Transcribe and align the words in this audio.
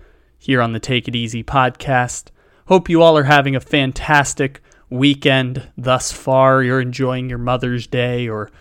here 0.45 0.61
on 0.61 0.73
the 0.73 0.79
Take 0.79 1.07
It 1.07 1.15
Easy 1.15 1.43
podcast. 1.43 2.25
Hope 2.67 2.87
you 2.87 3.01
all 3.01 3.17
are 3.17 3.23
having 3.23 3.55
a 3.55 3.59
fantastic 3.59 4.61
weekend 4.91 5.67
thus 5.75 6.11
far. 6.11 6.61
You're 6.61 6.81
enjoying 6.81 7.29
your 7.29 7.39
Mother's 7.39 7.87
Day 7.87 8.29
or 8.29 8.51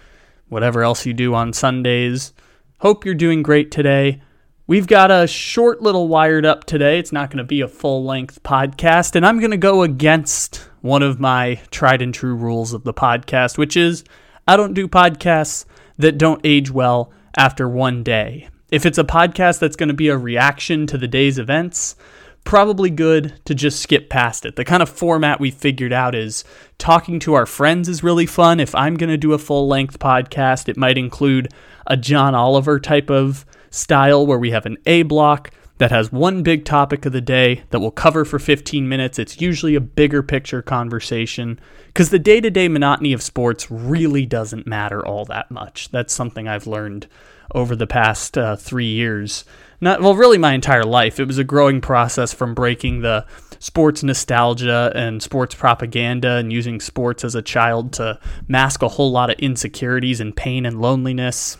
whatever 0.48 0.82
else 0.82 1.04
you 1.04 1.12
do 1.12 1.34
on 1.34 1.52
Sundays. 1.52 2.32
Hope 2.78 3.04
you're 3.04 3.14
doing 3.14 3.42
great 3.42 3.70
today. 3.70 4.22
We've 4.66 4.86
got 4.86 5.10
a 5.10 5.26
short 5.26 5.82
little 5.82 6.08
wired 6.08 6.46
up 6.46 6.64
today. 6.64 6.98
It's 6.98 7.12
not 7.12 7.28
going 7.28 7.36
to 7.38 7.44
be 7.44 7.60
a 7.60 7.68
full 7.68 8.02
length 8.02 8.42
podcast, 8.42 9.14
and 9.14 9.26
I'm 9.26 9.38
going 9.38 9.50
to 9.50 9.58
go 9.58 9.82
against 9.82 10.66
one 10.80 11.02
of 11.02 11.20
my 11.20 11.60
tried 11.70 12.00
and 12.00 12.14
true 12.14 12.34
rules 12.34 12.72
of 12.72 12.84
the 12.84 12.94
podcast, 12.94 13.58
which 13.58 13.76
is 13.76 14.04
I 14.48 14.56
don't 14.56 14.72
do 14.72 14.88
podcasts 14.88 15.66
that 15.98 16.16
don't 16.16 16.40
age 16.44 16.70
well 16.70 17.12
after 17.36 17.68
one 17.68 18.02
day. 18.02 18.48
If 18.74 18.84
it's 18.84 18.98
a 18.98 19.04
podcast 19.04 19.60
that's 19.60 19.76
going 19.76 19.90
to 19.90 19.94
be 19.94 20.08
a 20.08 20.18
reaction 20.18 20.88
to 20.88 20.98
the 20.98 21.06
day's 21.06 21.38
events, 21.38 21.94
probably 22.42 22.90
good 22.90 23.40
to 23.44 23.54
just 23.54 23.80
skip 23.80 24.10
past 24.10 24.44
it. 24.44 24.56
The 24.56 24.64
kind 24.64 24.82
of 24.82 24.88
format 24.88 25.38
we 25.38 25.52
figured 25.52 25.92
out 25.92 26.16
is 26.16 26.42
talking 26.76 27.20
to 27.20 27.34
our 27.34 27.46
friends 27.46 27.88
is 27.88 28.02
really 28.02 28.26
fun. 28.26 28.58
If 28.58 28.74
I'm 28.74 28.96
going 28.96 29.10
to 29.10 29.16
do 29.16 29.32
a 29.32 29.38
full 29.38 29.68
length 29.68 30.00
podcast, 30.00 30.68
it 30.68 30.76
might 30.76 30.98
include 30.98 31.52
a 31.86 31.96
John 31.96 32.34
Oliver 32.34 32.80
type 32.80 33.10
of 33.10 33.46
style 33.70 34.26
where 34.26 34.40
we 34.40 34.50
have 34.50 34.66
an 34.66 34.78
A 34.86 35.04
block 35.04 35.52
that 35.78 35.92
has 35.92 36.10
one 36.10 36.42
big 36.42 36.64
topic 36.64 37.06
of 37.06 37.12
the 37.12 37.20
day 37.20 37.62
that 37.70 37.78
we'll 37.78 37.92
cover 37.92 38.24
for 38.24 38.40
15 38.40 38.88
minutes. 38.88 39.20
It's 39.20 39.40
usually 39.40 39.76
a 39.76 39.80
bigger 39.80 40.24
picture 40.24 40.62
conversation 40.62 41.60
because 41.86 42.10
the 42.10 42.18
day 42.18 42.40
to 42.40 42.50
day 42.50 42.66
monotony 42.66 43.12
of 43.12 43.22
sports 43.22 43.70
really 43.70 44.26
doesn't 44.26 44.66
matter 44.66 45.06
all 45.06 45.24
that 45.26 45.52
much. 45.52 45.92
That's 45.92 46.12
something 46.12 46.48
I've 46.48 46.66
learned 46.66 47.06
over 47.54 47.76
the 47.76 47.86
past 47.86 48.36
uh, 48.36 48.56
three 48.56 48.90
years. 48.90 49.44
Not 49.80 50.00
well, 50.00 50.14
really 50.14 50.38
my 50.38 50.54
entire 50.54 50.84
life. 50.84 51.20
It 51.20 51.26
was 51.26 51.38
a 51.38 51.44
growing 51.44 51.80
process 51.80 52.32
from 52.32 52.54
breaking 52.54 53.00
the 53.00 53.26
sports 53.58 54.02
nostalgia 54.02 54.92
and 54.94 55.22
sports 55.22 55.54
propaganda 55.54 56.32
and 56.32 56.52
using 56.52 56.80
sports 56.80 57.24
as 57.24 57.34
a 57.34 57.42
child 57.42 57.92
to 57.94 58.18
mask 58.46 58.82
a 58.82 58.88
whole 58.88 59.10
lot 59.10 59.30
of 59.30 59.38
insecurities 59.38 60.20
and 60.20 60.36
pain 60.36 60.66
and 60.66 60.80
loneliness. 60.80 61.56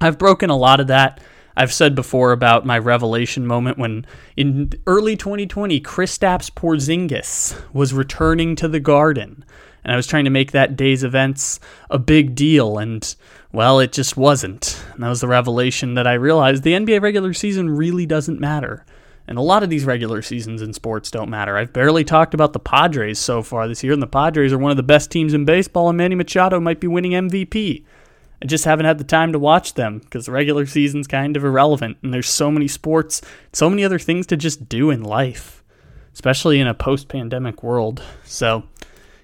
I've 0.00 0.18
broken 0.18 0.50
a 0.50 0.56
lot 0.56 0.80
of 0.80 0.88
that. 0.88 1.20
I've 1.56 1.72
said 1.72 1.94
before 1.94 2.32
about 2.32 2.66
my 2.66 2.78
revelation 2.78 3.46
moment 3.46 3.78
when 3.78 4.06
in 4.36 4.72
early 4.86 5.16
2020, 5.16 5.80
Kristaps 5.80 6.50
Porzingis 6.50 7.60
was 7.72 7.92
returning 7.92 8.56
to 8.56 8.68
the 8.68 8.80
Garden, 8.80 9.44
and 9.84 9.92
I 9.92 9.96
was 9.96 10.06
trying 10.06 10.24
to 10.24 10.30
make 10.30 10.52
that 10.52 10.76
day's 10.76 11.04
events 11.04 11.60
a 11.90 11.98
big 11.98 12.34
deal, 12.34 12.78
and 12.78 13.14
well, 13.52 13.80
it 13.80 13.92
just 13.92 14.16
wasn't. 14.16 14.82
And 14.94 15.02
that 15.02 15.08
was 15.08 15.20
the 15.20 15.28
revelation 15.28 15.94
that 15.94 16.06
I 16.06 16.14
realized 16.14 16.62
the 16.62 16.72
NBA 16.72 17.02
regular 17.02 17.34
season 17.34 17.68
really 17.70 18.06
doesn't 18.06 18.40
matter. 18.40 18.84
And 19.28 19.38
a 19.38 19.42
lot 19.42 19.62
of 19.62 19.70
these 19.70 19.84
regular 19.84 20.20
seasons 20.22 20.62
in 20.62 20.72
sports 20.72 21.10
don't 21.10 21.30
matter. 21.30 21.56
I've 21.56 21.72
barely 21.72 22.02
talked 22.02 22.34
about 22.34 22.52
the 22.52 22.58
Padres 22.58 23.18
so 23.18 23.42
far 23.42 23.68
this 23.68 23.84
year, 23.84 23.92
and 23.92 24.02
the 24.02 24.06
Padres 24.06 24.52
are 24.52 24.58
one 24.58 24.72
of 24.72 24.76
the 24.76 24.82
best 24.82 25.10
teams 25.10 25.32
in 25.32 25.44
baseball, 25.44 25.88
and 25.88 25.96
Manny 25.96 26.14
Machado 26.14 26.58
might 26.58 26.80
be 26.80 26.88
winning 26.88 27.12
MVP. 27.12 27.84
I 28.42 28.46
just 28.46 28.64
haven't 28.64 28.86
had 28.86 28.98
the 28.98 29.04
time 29.04 29.32
to 29.32 29.38
watch 29.38 29.74
them 29.74 30.00
because 30.00 30.26
the 30.26 30.32
regular 30.32 30.66
season's 30.66 31.06
kind 31.06 31.36
of 31.36 31.44
irrelevant, 31.44 31.98
and 32.02 32.12
there's 32.12 32.28
so 32.28 32.50
many 32.50 32.66
sports, 32.66 33.22
so 33.52 33.70
many 33.70 33.84
other 33.84 34.00
things 34.00 34.26
to 34.28 34.36
just 34.36 34.68
do 34.68 34.90
in 34.90 35.02
life, 35.02 35.62
especially 36.12 36.58
in 36.58 36.66
a 36.66 36.74
post 36.74 37.06
pandemic 37.06 37.62
world. 37.62 38.02
So, 38.24 38.64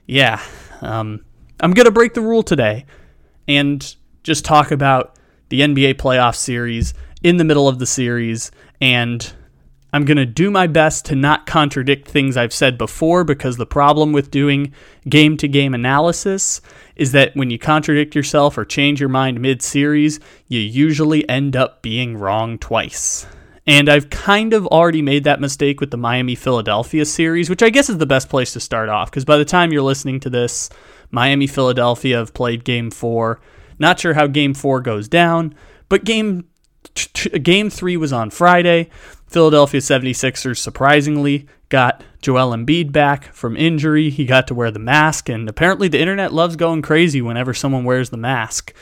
yeah, 0.06 0.40
um, 0.80 1.24
I'm 1.58 1.72
going 1.72 1.86
to 1.86 1.90
break 1.90 2.14
the 2.14 2.20
rule 2.20 2.44
today. 2.44 2.86
And 3.48 3.96
just 4.28 4.44
talk 4.44 4.70
about 4.70 5.16
the 5.48 5.62
NBA 5.62 5.94
playoff 5.94 6.36
series 6.36 6.94
in 7.22 7.38
the 7.38 7.44
middle 7.44 7.66
of 7.66 7.78
the 7.78 7.86
series. 7.86 8.52
And 8.80 9.32
I'm 9.92 10.04
going 10.04 10.18
to 10.18 10.26
do 10.26 10.50
my 10.50 10.66
best 10.66 11.06
to 11.06 11.16
not 11.16 11.46
contradict 11.46 12.06
things 12.06 12.36
I've 12.36 12.52
said 12.52 12.76
before 12.76 13.24
because 13.24 13.56
the 13.56 13.66
problem 13.66 14.12
with 14.12 14.30
doing 14.30 14.72
game 15.08 15.36
to 15.38 15.48
game 15.48 15.74
analysis 15.74 16.60
is 16.94 17.12
that 17.12 17.34
when 17.34 17.50
you 17.50 17.58
contradict 17.58 18.14
yourself 18.14 18.58
or 18.58 18.64
change 18.64 19.00
your 19.00 19.08
mind 19.08 19.40
mid 19.40 19.62
series, 19.62 20.20
you 20.46 20.60
usually 20.60 21.28
end 21.28 21.56
up 21.56 21.80
being 21.80 22.18
wrong 22.18 22.58
twice. 22.58 23.26
And 23.66 23.88
I've 23.88 24.10
kind 24.10 24.52
of 24.52 24.66
already 24.66 25.02
made 25.02 25.24
that 25.24 25.40
mistake 25.40 25.80
with 25.80 25.90
the 25.90 25.98
Miami 25.98 26.34
Philadelphia 26.34 27.04
series, 27.04 27.50
which 27.50 27.62
I 27.62 27.70
guess 27.70 27.90
is 27.90 27.98
the 27.98 28.06
best 28.06 28.28
place 28.28 28.52
to 28.54 28.60
start 28.60 28.88
off 28.88 29.10
because 29.10 29.24
by 29.24 29.36
the 29.36 29.44
time 29.44 29.72
you're 29.72 29.82
listening 29.82 30.20
to 30.20 30.30
this, 30.30 30.70
Miami 31.10 31.46
Philadelphia 31.46 32.16
have 32.16 32.34
played 32.34 32.64
game 32.64 32.90
four. 32.90 33.40
Not 33.78 34.00
sure 34.00 34.14
how 34.14 34.26
game 34.26 34.54
four 34.54 34.80
goes 34.80 35.08
down, 35.08 35.54
but 35.88 36.04
game 36.04 36.44
game 37.42 37.70
three 37.70 37.96
was 37.96 38.12
on 38.12 38.30
Friday. 38.30 38.88
Philadelphia 39.28 39.80
76ers 39.80 40.58
surprisingly 40.58 41.46
got 41.68 42.02
Joel 42.22 42.56
Embiid 42.56 42.92
back 42.92 43.24
from 43.34 43.56
injury. 43.56 44.10
He 44.10 44.24
got 44.24 44.46
to 44.48 44.54
wear 44.54 44.70
the 44.70 44.78
mask, 44.78 45.28
and 45.28 45.48
apparently 45.48 45.88
the 45.88 46.00
internet 46.00 46.32
loves 46.32 46.56
going 46.56 46.82
crazy 46.82 47.20
whenever 47.20 47.52
someone 47.52 47.84
wears 47.84 48.10
the 48.10 48.16
mask. 48.16 48.72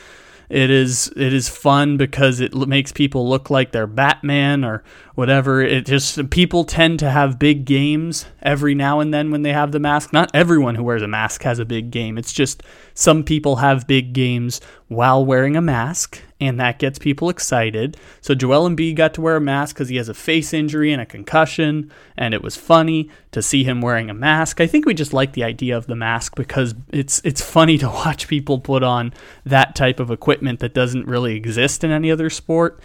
It 0.49 0.69
is 0.69 1.11
it 1.17 1.33
is 1.33 1.49
fun 1.49 1.97
because 1.97 2.39
it 2.39 2.55
makes 2.55 2.93
people 2.93 3.27
look 3.27 3.49
like 3.49 3.71
they're 3.71 3.85
Batman 3.85 4.63
or 4.63 4.81
whatever. 5.13 5.61
It 5.61 5.85
just 5.85 6.29
people 6.29 6.63
tend 6.63 6.99
to 6.99 7.09
have 7.09 7.37
big 7.37 7.65
games 7.65 8.25
every 8.41 8.73
now 8.73 9.01
and 9.01 9.13
then 9.13 9.29
when 9.29 9.41
they 9.41 9.51
have 9.51 9.73
the 9.73 9.79
mask. 9.79 10.13
Not 10.13 10.31
everyone 10.33 10.75
who 10.75 10.83
wears 10.83 11.01
a 11.01 11.07
mask 11.07 11.43
has 11.43 11.59
a 11.59 11.65
big 11.65 11.91
game. 11.91 12.17
It's 12.17 12.31
just 12.31 12.63
some 12.93 13.23
people 13.23 13.57
have 13.57 13.87
big 13.87 14.13
games 14.13 14.61
while 14.87 15.25
wearing 15.25 15.57
a 15.57 15.61
mask 15.61 16.21
and 16.39 16.59
that 16.59 16.79
gets 16.79 16.99
people 16.99 17.29
excited. 17.29 17.97
So 18.21 18.35
Joel 18.35 18.69
Embiid 18.69 18.95
got 18.95 19.13
to 19.15 19.21
wear 19.21 19.35
a 19.35 19.41
mask 19.41 19.75
because 19.75 19.89
he 19.89 19.95
has 19.95 20.09
a 20.09 20.13
face 20.13 20.53
injury 20.53 20.91
and 20.91 21.01
a 21.01 21.05
concussion, 21.05 21.91
and 22.15 22.33
it 22.33 22.43
was 22.43 22.55
funny 22.55 23.09
to 23.31 23.41
see 23.41 23.63
him 23.63 23.81
wearing 23.81 24.09
a 24.09 24.13
mask. 24.13 24.61
I 24.61 24.67
think 24.67 24.85
we 24.85 24.93
just 24.93 25.13
like 25.13 25.33
the 25.33 25.43
idea 25.43 25.75
of 25.75 25.87
the 25.87 25.95
mask 25.95 26.35
because 26.35 26.75
it's 26.89 27.21
it's 27.23 27.41
funny 27.41 27.77
to 27.79 27.87
watch 27.87 28.27
people 28.27 28.59
put 28.59 28.83
on 28.83 29.13
that 29.45 29.75
type 29.75 29.99
of 29.99 30.11
equipment 30.11 30.59
that 30.59 30.73
doesn't 30.73 31.07
really 31.07 31.35
exist 31.35 31.83
in 31.83 31.91
any 31.91 32.11
other 32.11 32.29
sport. 32.29 32.79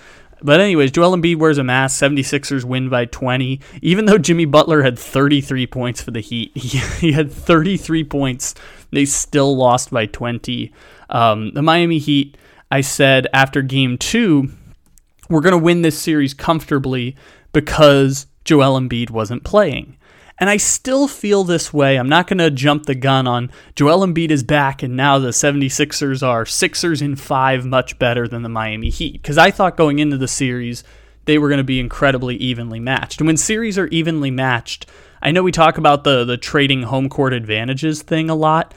But 0.44 0.60
anyways, 0.60 0.90
Joel 0.90 1.16
Embiid 1.16 1.36
wears 1.36 1.58
a 1.58 1.64
mask. 1.64 2.02
76ers 2.02 2.64
win 2.64 2.88
by 2.88 3.04
20. 3.04 3.60
Even 3.80 4.06
though 4.06 4.18
Jimmy 4.18 4.44
Butler 4.44 4.82
had 4.82 4.98
33 4.98 5.66
points 5.68 6.02
for 6.02 6.10
the 6.10 6.20
Heat, 6.20 6.50
he, 6.56 6.78
he 6.78 7.12
had 7.12 7.30
33 7.30 8.04
points. 8.04 8.54
They 8.90 9.04
still 9.04 9.56
lost 9.56 9.90
by 9.90 10.06
20. 10.06 10.72
Um, 11.10 11.52
the 11.52 11.62
Miami 11.62 11.98
Heat 11.98 12.36
I 12.72 12.80
said 12.80 13.26
after 13.34 13.60
game 13.60 13.98
two, 13.98 14.48
we're 15.28 15.42
going 15.42 15.52
to 15.52 15.58
win 15.58 15.82
this 15.82 15.98
series 15.98 16.32
comfortably 16.32 17.14
because 17.52 18.26
Joel 18.46 18.80
Embiid 18.80 19.10
wasn't 19.10 19.44
playing. 19.44 19.98
And 20.38 20.48
I 20.48 20.56
still 20.56 21.06
feel 21.06 21.44
this 21.44 21.70
way. 21.70 21.98
I'm 21.98 22.08
not 22.08 22.28
going 22.28 22.38
to 22.38 22.50
jump 22.50 22.86
the 22.86 22.94
gun 22.94 23.26
on 23.26 23.50
Joel 23.76 24.06
Embiid 24.06 24.30
is 24.30 24.42
back, 24.42 24.82
and 24.82 24.96
now 24.96 25.18
the 25.18 25.28
76ers 25.28 26.26
are 26.26 26.46
Sixers 26.46 27.02
in 27.02 27.14
five, 27.14 27.66
much 27.66 27.98
better 27.98 28.26
than 28.26 28.42
the 28.42 28.48
Miami 28.48 28.88
Heat. 28.88 29.20
Because 29.20 29.36
I 29.36 29.50
thought 29.50 29.76
going 29.76 29.98
into 29.98 30.16
the 30.16 30.26
series, 30.26 30.82
they 31.26 31.36
were 31.36 31.50
going 31.50 31.58
to 31.58 31.64
be 31.64 31.78
incredibly 31.78 32.36
evenly 32.36 32.80
matched. 32.80 33.20
And 33.20 33.26
when 33.26 33.36
series 33.36 33.76
are 33.76 33.88
evenly 33.88 34.30
matched, 34.30 34.86
I 35.20 35.30
know 35.30 35.42
we 35.42 35.52
talk 35.52 35.76
about 35.76 36.04
the 36.04 36.24
the 36.24 36.38
trading 36.38 36.84
home 36.84 37.10
court 37.10 37.34
advantages 37.34 38.00
thing 38.00 38.30
a 38.30 38.34
lot. 38.34 38.72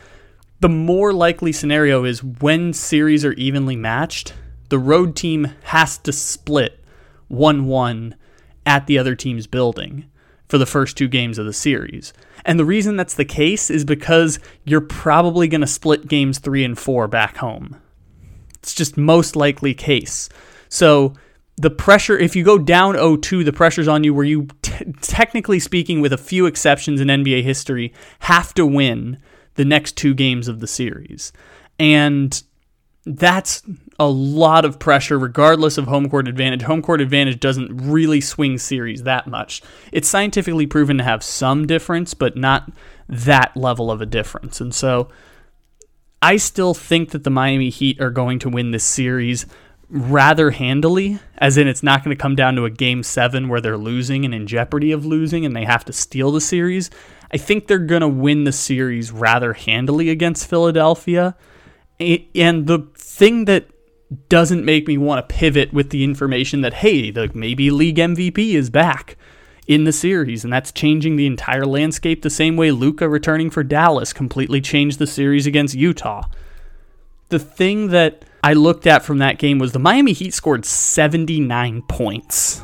The 0.59 0.69
more 0.69 1.11
likely 1.11 1.51
scenario 1.51 2.05
is 2.05 2.23
when 2.23 2.73
series 2.73 3.25
are 3.25 3.33
evenly 3.33 3.75
matched, 3.75 4.33
the 4.69 4.79
road 4.79 5.15
team 5.15 5.53
has 5.63 5.97
to 5.99 6.11
split 6.11 6.83
1-1 7.29 8.13
at 8.65 8.87
the 8.87 8.97
other 8.97 9.15
team's 9.15 9.47
building 9.47 10.09
for 10.47 10.57
the 10.57 10.65
first 10.65 10.97
two 10.97 11.07
games 11.07 11.37
of 11.37 11.45
the 11.45 11.53
series. 11.53 12.13
And 12.45 12.59
the 12.59 12.65
reason 12.65 12.95
that's 12.95 13.15
the 13.15 13.25
case 13.25 13.69
is 13.69 13.83
because 13.83 14.39
you're 14.63 14.81
probably 14.81 15.47
going 15.47 15.61
to 15.61 15.67
split 15.67 16.07
games 16.07 16.39
3 16.39 16.63
and 16.63 16.79
4 16.79 17.07
back 17.07 17.37
home. 17.37 17.81
It's 18.55 18.73
just 18.73 18.97
most 18.97 19.35
likely 19.35 19.73
case. 19.73 20.29
So 20.69 21.13
the 21.57 21.69
pressure, 21.69 22.17
if 22.17 22.35
you 22.35 22.43
go 22.43 22.57
down 22.57 22.95
0-2, 22.95 23.43
the 23.45 23.53
pressure's 23.53 23.87
on 23.87 24.03
you 24.03 24.13
where 24.13 24.25
you, 24.25 24.47
t- 24.61 24.93
technically 25.01 25.59
speaking, 25.59 26.01
with 26.01 26.13
a 26.13 26.17
few 26.17 26.45
exceptions 26.45 27.01
in 27.01 27.07
NBA 27.07 27.43
history, 27.43 27.93
have 28.19 28.53
to 28.55 28.65
win 28.65 29.19
the 29.55 29.65
next 29.65 29.97
two 29.97 30.13
games 30.13 30.47
of 30.47 30.59
the 30.59 30.67
series. 30.67 31.33
And 31.79 32.41
that's 33.05 33.61
a 33.99 34.07
lot 34.07 34.65
of 34.65 34.79
pressure, 34.79 35.19
regardless 35.19 35.77
of 35.77 35.85
home 35.85 36.09
court 36.09 36.27
advantage. 36.27 36.63
Home 36.63 36.81
court 36.81 37.01
advantage 37.01 37.39
doesn't 37.39 37.75
really 37.77 38.19
swing 38.19 38.57
series 38.57 39.03
that 39.03 39.27
much. 39.27 39.61
It's 39.91 40.07
scientifically 40.07 40.65
proven 40.65 40.97
to 40.97 41.03
have 41.03 41.23
some 41.23 41.67
difference, 41.67 42.13
but 42.13 42.35
not 42.35 42.71
that 43.07 43.55
level 43.55 43.91
of 43.91 44.01
a 44.01 44.05
difference. 44.05 44.59
And 44.59 44.73
so 44.73 45.09
I 46.21 46.37
still 46.37 46.73
think 46.73 47.11
that 47.11 47.23
the 47.23 47.29
Miami 47.29 47.69
Heat 47.69 48.01
are 48.01 48.09
going 48.09 48.39
to 48.39 48.49
win 48.49 48.71
this 48.71 48.83
series 48.83 49.45
rather 49.87 50.49
handily, 50.49 51.19
as 51.37 51.57
in 51.57 51.67
it's 51.67 51.83
not 51.83 52.03
going 52.03 52.15
to 52.15 52.21
come 52.21 52.35
down 52.35 52.55
to 52.55 52.65
a 52.65 52.71
game 52.71 53.03
seven 53.03 53.47
where 53.47 53.61
they're 53.61 53.77
losing 53.77 54.25
and 54.25 54.33
in 54.33 54.47
jeopardy 54.47 54.91
of 54.91 55.05
losing 55.05 55.45
and 55.45 55.55
they 55.55 55.65
have 55.65 55.85
to 55.85 55.93
steal 55.93 56.31
the 56.31 56.41
series. 56.41 56.89
I 57.35 57.37
think 57.37 57.67
they're 57.67 57.79
going 57.79 57.99
to 57.99 58.07
win 58.07 58.45
the 58.45 58.53
series 58.53 59.11
rather 59.11 59.51
handily 59.51 60.09
against 60.09 60.49
Philadelphia. 60.49 61.35
And 61.99 62.65
the 62.65 62.87
thing 62.95 63.43
that 63.43 63.67
doesn't 64.29 64.63
make 64.63 64.87
me 64.87 64.97
want 64.97 65.27
to 65.27 65.35
pivot 65.35 65.73
with 65.73 65.89
the 65.89 66.05
information 66.05 66.61
that, 66.61 66.75
hey, 66.75 67.11
the 67.11 67.29
maybe 67.33 67.71
league 67.71 67.97
MVP 67.97 68.53
is 68.53 68.69
back 68.69 69.17
in 69.67 69.83
the 69.83 69.91
series, 69.91 70.45
and 70.45 70.53
that's 70.53 70.71
changing 70.71 71.17
the 71.17 71.25
entire 71.25 71.65
landscape 71.65 72.21
the 72.21 72.29
same 72.29 72.55
way 72.55 72.71
Luka 72.71 73.09
returning 73.09 73.49
for 73.49 73.65
Dallas 73.65 74.13
completely 74.13 74.61
changed 74.61 74.97
the 74.97 75.05
series 75.05 75.45
against 75.45 75.75
Utah. 75.75 76.29
The 77.27 77.39
thing 77.39 77.89
that 77.89 78.23
I 78.45 78.53
looked 78.53 78.87
at 78.87 79.03
from 79.03 79.17
that 79.17 79.39
game 79.39 79.59
was 79.59 79.73
the 79.73 79.79
Miami 79.79 80.13
Heat 80.13 80.33
scored 80.33 80.63
79 80.63 81.81
points. 81.81 82.63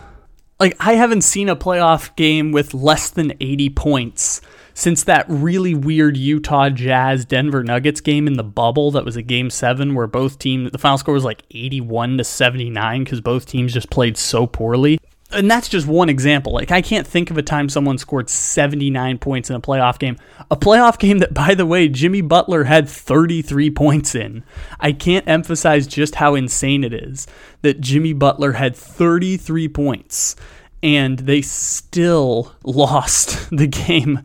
Like, 0.61 0.77
I 0.79 0.93
haven't 0.93 1.23
seen 1.23 1.49
a 1.49 1.57
playoff 1.57 2.15
game 2.15 2.53
with 2.53 2.73
less 2.73 3.09
than 3.09 3.33
80 3.41 3.71
points 3.71 4.39
since 4.73 5.03
that 5.03 5.25
really 5.27 5.75
weird 5.75 6.17
Utah 6.17 6.69
Jazz 6.69 7.25
Denver 7.25 7.63
Nuggets 7.63 8.01
game 8.01 8.27
in 8.27 8.33
the 8.33 8.43
bubble 8.43 8.91
that 8.91 9.05
was 9.05 9.15
a 9.15 9.21
game 9.21 9.49
seven 9.49 9.95
where 9.95 10.07
both 10.07 10.39
teams, 10.39 10.71
the 10.71 10.77
final 10.77 10.97
score 10.97 11.13
was 11.13 11.23
like 11.23 11.43
81 11.51 12.17
to 12.17 12.23
79 12.23 13.03
because 13.03 13.21
both 13.21 13.45
teams 13.45 13.73
just 13.73 13.89
played 13.89 14.17
so 14.17 14.47
poorly 14.47 14.99
and 15.33 15.49
that's 15.49 15.69
just 15.69 15.87
one 15.87 16.09
example. 16.09 16.53
Like 16.53 16.71
I 16.71 16.81
can't 16.81 17.07
think 17.07 17.31
of 17.31 17.37
a 17.37 17.43
time 17.43 17.69
someone 17.69 17.97
scored 17.97 18.29
79 18.29 19.17
points 19.19 19.49
in 19.49 19.55
a 19.55 19.61
playoff 19.61 19.99
game. 19.99 20.17
A 20.49 20.57
playoff 20.57 20.99
game 20.99 21.19
that 21.19 21.33
by 21.33 21.55
the 21.55 21.65
way, 21.65 21.87
Jimmy 21.87 22.21
Butler 22.21 22.65
had 22.65 22.89
33 22.89 23.71
points 23.71 24.15
in. 24.15 24.43
I 24.79 24.91
can't 24.91 25.27
emphasize 25.27 25.87
just 25.87 26.15
how 26.15 26.35
insane 26.35 26.83
it 26.83 26.93
is 26.93 27.27
that 27.61 27.81
Jimmy 27.81 28.13
Butler 28.13 28.53
had 28.53 28.75
33 28.75 29.67
points 29.69 30.35
and 30.83 31.19
they 31.19 31.41
still 31.41 32.55
lost 32.63 33.49
the 33.49 33.67
game 33.67 34.21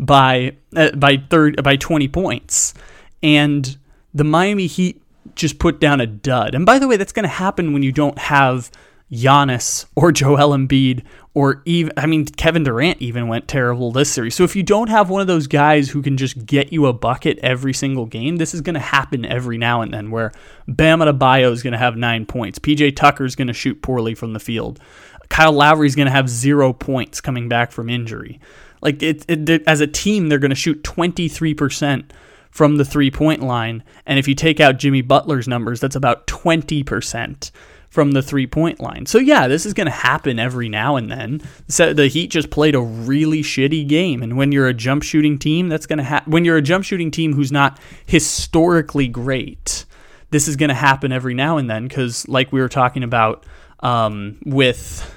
by 0.00 0.56
uh, 0.74 0.90
by 0.92 1.22
third 1.30 1.62
by 1.62 1.76
20 1.76 2.08
points. 2.08 2.74
And 3.22 3.76
the 4.12 4.24
Miami 4.24 4.66
Heat 4.66 5.00
just 5.36 5.58
put 5.58 5.78
down 5.78 6.00
a 6.00 6.06
dud. 6.06 6.54
And 6.54 6.66
by 6.66 6.78
the 6.78 6.88
way, 6.88 6.96
that's 6.96 7.12
going 7.12 7.24
to 7.24 7.28
happen 7.28 7.72
when 7.72 7.82
you 7.82 7.92
don't 7.92 8.18
have 8.18 8.70
Giannis 9.12 9.86
or 9.94 10.10
Joel 10.12 10.56
Embiid 10.56 11.04
or 11.34 11.62
even 11.64 11.92
I 11.96 12.06
mean 12.06 12.24
Kevin 12.24 12.64
Durant 12.64 13.00
even 13.00 13.28
went 13.28 13.46
terrible 13.46 13.92
this 13.92 14.10
series. 14.10 14.34
So 14.34 14.42
if 14.42 14.56
you 14.56 14.62
don't 14.62 14.88
have 14.88 15.10
one 15.10 15.20
of 15.20 15.26
those 15.26 15.46
guys 15.46 15.90
who 15.90 16.02
can 16.02 16.16
just 16.16 16.44
get 16.46 16.72
you 16.72 16.86
a 16.86 16.92
bucket 16.92 17.38
every 17.42 17.74
single 17.74 18.06
game, 18.06 18.36
this 18.36 18.54
is 18.54 18.62
going 18.62 18.74
to 18.74 18.80
happen 18.80 19.24
every 19.24 19.58
now 19.58 19.82
and 19.82 19.92
then 19.92 20.10
where 20.10 20.32
Bam 20.66 21.00
Adebayo 21.00 21.52
is 21.52 21.62
going 21.62 21.72
to 21.72 21.78
have 21.78 21.96
9 21.96 22.26
points. 22.26 22.58
PJ 22.58 22.96
Tucker 22.96 23.24
is 23.24 23.36
going 23.36 23.48
to 23.48 23.54
shoot 23.54 23.82
poorly 23.82 24.14
from 24.14 24.32
the 24.32 24.40
field. 24.40 24.80
Kyle 25.28 25.52
Lowry 25.52 25.86
is 25.86 25.94
going 25.94 26.06
to 26.06 26.12
have 26.12 26.28
0 26.28 26.72
points 26.72 27.20
coming 27.20 27.48
back 27.48 27.70
from 27.70 27.88
injury. 27.88 28.40
Like 28.80 29.02
it, 29.02 29.24
it 29.28 29.62
as 29.66 29.80
a 29.80 29.86
team 29.86 30.28
they're 30.28 30.38
going 30.38 30.50
to 30.50 30.54
shoot 30.54 30.82
23% 30.82 32.10
from 32.50 32.76
the 32.76 32.84
three-point 32.84 33.42
line 33.42 33.84
and 34.06 34.18
if 34.18 34.26
you 34.26 34.34
take 34.34 34.58
out 34.58 34.78
Jimmy 34.78 35.02
Butler's 35.02 35.46
numbers 35.46 35.80
that's 35.80 35.96
about 35.96 36.26
20% 36.26 37.50
from 37.90 38.12
the 38.12 38.22
three 38.22 38.46
point 38.46 38.80
line. 38.80 39.04
So 39.04 39.18
yeah, 39.18 39.48
this 39.48 39.66
is 39.66 39.74
going 39.74 39.86
to 39.86 39.92
happen 39.92 40.38
every 40.38 40.68
now 40.68 40.96
and 40.96 41.10
then. 41.10 41.42
So 41.68 41.92
the 41.92 42.06
Heat 42.06 42.28
just 42.28 42.50
played 42.50 42.74
a 42.74 42.80
really 42.80 43.42
shitty 43.42 43.86
game, 43.86 44.22
and 44.22 44.36
when 44.36 44.52
you're 44.52 44.68
a 44.68 44.74
jump 44.74 45.02
shooting 45.02 45.38
team, 45.38 45.68
that's 45.68 45.86
going 45.86 45.98
to 45.98 46.04
happen. 46.04 46.32
When 46.32 46.44
you're 46.44 46.56
a 46.56 46.62
jump 46.62 46.84
shooting 46.84 47.10
team 47.10 47.34
who's 47.34 47.52
not 47.52 47.78
historically 48.06 49.08
great, 49.08 49.84
this 50.30 50.46
is 50.46 50.56
going 50.56 50.68
to 50.68 50.74
happen 50.74 51.12
every 51.12 51.34
now 51.34 51.58
and 51.58 51.68
then 51.68 51.88
because, 51.88 52.26
like 52.28 52.52
we 52.52 52.60
were 52.60 52.68
talking 52.68 53.02
about 53.02 53.44
um, 53.80 54.38
with 54.46 55.12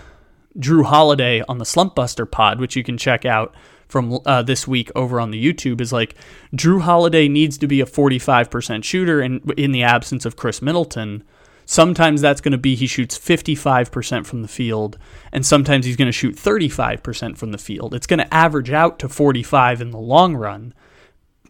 Jrue 0.57 0.85
Holiday 0.85 1.41
on 1.47 1.57
the 1.57 1.65
Slump 1.65 1.95
Buster 1.95 2.25
Pod, 2.25 2.59
which 2.59 2.75
you 2.75 2.83
can 2.83 2.97
check 2.97 3.25
out 3.25 3.55
from 3.87 4.19
uh, 4.25 4.41
this 4.41 4.67
week 4.67 4.91
over 4.95 5.19
on 5.19 5.31
the 5.31 5.53
YouTube 5.53 5.79
is 5.79 5.93
like 5.93 6.15
Jrue 6.55 6.81
Holiday 6.81 7.27
needs 7.27 7.57
to 7.59 7.67
be 7.67 7.81
a 7.81 7.85
45% 7.85 8.83
shooter, 8.83 9.21
and 9.21 9.51
in 9.57 9.71
the 9.71 9.83
absence 9.83 10.25
of 10.25 10.35
Khris 10.35 10.61
Middleton, 10.61 11.23
Sometimes 11.65 12.21
that's 12.21 12.41
going 12.41 12.51
to 12.51 12.57
be 12.57 12.75
he 12.75 12.87
shoots 12.87 13.17
55% 13.17 14.25
from 14.25 14.41
the 14.41 14.47
field, 14.47 14.97
and 15.31 15.45
sometimes 15.45 15.85
he's 15.85 15.95
going 15.95 16.07
to 16.07 16.11
shoot 16.11 16.35
35% 16.35 17.37
from 17.37 17.51
the 17.51 17.57
field. 17.57 17.93
It's 17.93 18.07
going 18.07 18.19
to 18.19 18.33
average 18.33 18.71
out 18.71 18.99
to 18.99 19.09
45 19.09 19.81
in 19.81 19.91
the 19.91 19.97
long 19.97 20.35
run. 20.35 20.73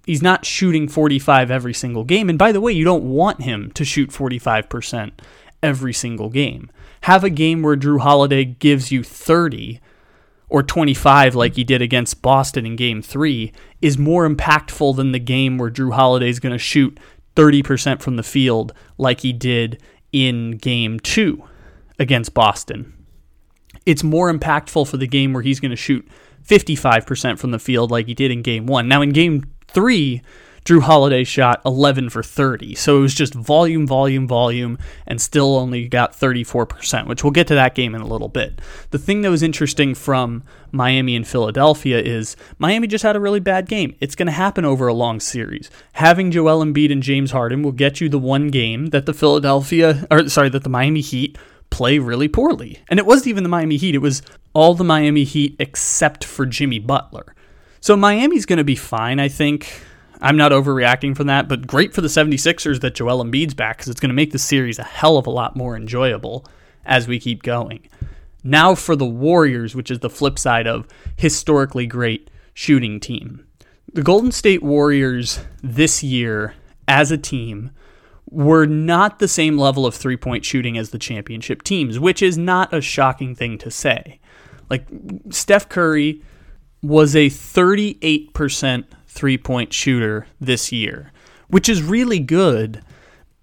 He's 0.06 0.22
not 0.22 0.46
shooting 0.46 0.88
45 0.88 1.50
every 1.50 1.74
single 1.74 2.04
game. 2.04 2.30
And 2.30 2.38
by 2.38 2.52
the 2.52 2.62
way, 2.62 2.74
you 2.74 2.84
don't 2.84 3.06
want 3.06 3.42
him 3.42 3.72
to 3.72 3.86
shoot 3.86 4.10
45% 4.10 5.12
every 5.62 5.94
single 5.94 6.30
game 6.30 6.70
have 7.04 7.24
a 7.24 7.30
game 7.30 7.62
where 7.62 7.76
Jrue 7.76 8.00
Holiday 8.00 8.46
gives 8.46 8.92
you 8.92 9.04
30 9.04 9.82
or 10.48 10.64
25 10.64 11.36
like 11.36 11.56
he 11.56 11.64
did 11.66 11.82
against 11.82 12.22
Boston 12.22 12.66
in 12.66 12.78
game 12.78 13.02
3 13.02 13.52
is 13.82 13.98
more 13.98 14.28
impactful 14.28 14.96
than 14.96 15.12
the 15.12 15.20
game 15.20 15.58
where 15.58 15.70
Jrue 15.70 15.94
Holiday 15.94 16.30
is 16.30 16.40
going 16.40 16.54
to 16.54 16.58
shoot 16.58 16.98
30% 17.36 18.02
from 18.02 18.16
the 18.16 18.24
field 18.24 18.72
like 18.98 19.20
he 19.20 19.34
did 19.34 19.82
in 20.14 20.52
game 20.52 20.98
2 21.02 21.44
against 22.00 22.34
Boston. 22.34 22.94
It's 23.86 24.04
more 24.04 24.32
impactful 24.32 24.88
for 24.88 24.96
the 24.96 25.08
game 25.08 25.34
where 25.34 25.44
he's 25.44 25.60
going 25.60 25.72
to 25.72 25.76
shoot 25.76 26.08
55% 26.48 27.38
from 27.38 27.52
the 27.52 27.60
field 27.60 27.92
like 27.92 28.08
he 28.08 28.14
did 28.14 28.32
in 28.32 28.42
game 28.42 28.66
1. 28.66 28.88
Now 28.88 29.02
in 29.02 29.10
game 29.10 29.44
3 29.68 30.22
Jrue 30.66 30.82
Holiday 30.82 31.24
shot 31.24 31.62
11 31.66 32.10
for 32.10 32.24
30. 32.24 32.76
So 32.76 32.98
it 32.98 33.02
was 33.02 33.14
just 33.14 33.34
volume, 33.34 33.86
volume, 33.86 34.28
volume, 34.28 34.78
and 35.06 35.22
still 35.22 35.58
only 35.58 35.88
got 35.88 36.14
34%, 36.14 37.08
which 37.08 37.24
we'll 37.24 37.32
get 37.32 37.48
to 37.48 37.56
that 37.56 37.76
game 37.76 37.94
in 37.96 38.02
a 38.02 38.08
little 38.08 38.30
bit. 38.30 38.62
The 38.92 38.98
thing 38.98 39.22
that 39.22 39.30
was 39.30 39.44
interesting 39.44 39.94
from 39.94 40.44
Miami 40.72 41.16
and 41.16 41.28
Philadelphia 41.28 42.00
is 42.02 42.36
Miami 42.58 42.88
just 42.88 43.04
had 43.04 43.16
a 43.16 43.20
really 43.20 43.42
bad 43.42 43.68
game. 43.68 43.96
It's 44.00 44.16
going 44.16 44.28
to 44.28 44.32
happen 44.32 44.64
over 44.64 44.88
a 44.88 44.94
long 44.94 45.20
series. 45.20 45.70
Having 45.94 46.32
Joel 46.32 46.64
Embiid 46.64 46.92
and 46.92 47.04
James 47.04 47.32
Harden 47.32 47.62
will 47.62 47.74
get 47.74 48.00
you 48.00 48.08
the 48.08 48.20
one 48.20 48.48
game 48.48 48.88
that 48.88 49.06
the 49.06 49.14
Philadelphia, 49.14 50.08
or 50.10 50.30
sorry, 50.30 50.50
that 50.50 50.64
the 50.64 50.70
Miami 50.70 51.02
Heat 51.02 51.38
play 51.70 52.00
really 52.00 52.28
poorly. 52.28 52.80
And 52.88 53.00
it 53.00 53.06
wasn't 53.06 53.28
even 53.28 53.44
the 53.44 53.50
Miami 53.50 53.78
Heat, 53.78 53.96
it 53.96 54.00
was 54.00 54.22
all 54.54 54.76
the 54.76 54.84
Miami 54.84 55.24
Heat 55.24 55.56
except 55.60 56.24
for 56.24 56.46
Jimmy 56.46 56.80
Butler. 56.80 57.36
So 57.82 57.98
Miami's 57.98 58.46
going 58.46 58.58
to 58.58 58.64
be 58.64 58.76
fine, 58.76 59.20
I 59.20 59.28
think. 59.28 59.84
I'm 60.22 60.38
not 60.38 60.52
overreacting 60.52 61.16
from 61.16 61.28
that, 61.28 61.48
but 61.48 61.68
great 61.68 61.94
for 61.94 62.02
the 62.02 62.08
76ers 62.08 62.82
that 62.82 62.96
Joel 62.96 63.24
Embiid's 63.24 63.54
back 63.54 63.78
because 63.78 63.90
it's 63.90 64.00
going 64.00 64.10
to 64.10 64.16
make 64.16 64.32
the 64.32 64.40
series 64.40 64.80
a 64.80 64.84
hell 64.84 65.18
of 65.18 65.28
a 65.28 65.32
lot 65.32 65.56
more 65.56 65.76
enjoyable 65.76 66.46
as 66.86 67.08
we 67.08 67.20
keep 67.20 67.44
going. 67.44 67.88
Now 68.44 68.76
for 68.76 68.96
the 68.96 69.06
Warriors, 69.06 69.76
which 69.76 69.90
is 69.90 70.00
the 70.00 70.10
flip 70.10 70.38
side 70.38 70.68
of 70.68 70.88
historically 71.16 71.86
great 71.86 72.30
shooting 72.54 73.00
team. 73.00 73.46
The 73.94 74.04
Golden 74.04 74.32
State 74.32 74.64
Warriors 74.64 75.40
this 75.62 76.04
year 76.04 76.56
as 76.88 77.12
a 77.12 77.18
team 77.18 77.72
were 78.30 78.66
not 78.66 79.20
the 79.20 79.28
same 79.28 79.58
level 79.58 79.86
of 79.86 79.94
three 79.94 80.18
point 80.18 80.44
shooting 80.44 80.78
as 80.78 80.90
the 80.90 80.98
championship 80.98 81.64
teams, 81.64 82.00
which 82.00 82.22
is 82.22 82.38
not 82.38 82.74
a 82.74 82.82
shocking 82.82 83.36
thing 83.36 83.58
to 83.60 83.70
say. 83.72 84.20
Like 84.70 84.88
Steph 85.30 85.70
Curry 85.70 86.22
was 86.82 87.16
a 87.16 87.30
38% 87.30 88.86
three 89.14 89.38
point 89.38 89.74
shooter 89.74 90.28
this 90.42 90.72
year, 90.72 91.12
which 91.48 91.70
is 91.70 91.82
really 91.82 92.20
good 92.20 92.82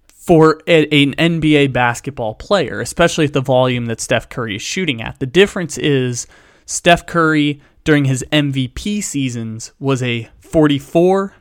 for 0.07 0.61
a, 0.67 0.83
an 1.03 1.15
NBA 1.15 1.73
basketball 1.73 2.35
player, 2.35 2.79
especially 2.79 3.25
at 3.25 3.33
the 3.33 3.41
volume 3.41 3.87
that 3.87 3.99
Steph 3.99 4.29
Curry 4.29 4.55
is 4.57 4.61
shooting 4.61 5.01
at. 5.01 5.19
The 5.19 5.25
difference 5.25 5.77
is 5.77 6.27
Steph 6.65 7.07
Curry 7.07 7.59
during 7.83 8.05
his 8.05 8.23
MVP 8.31 9.03
seasons 9.03 9.71
was 9.79 10.03
a 10.03 10.29
44 10.39 11.33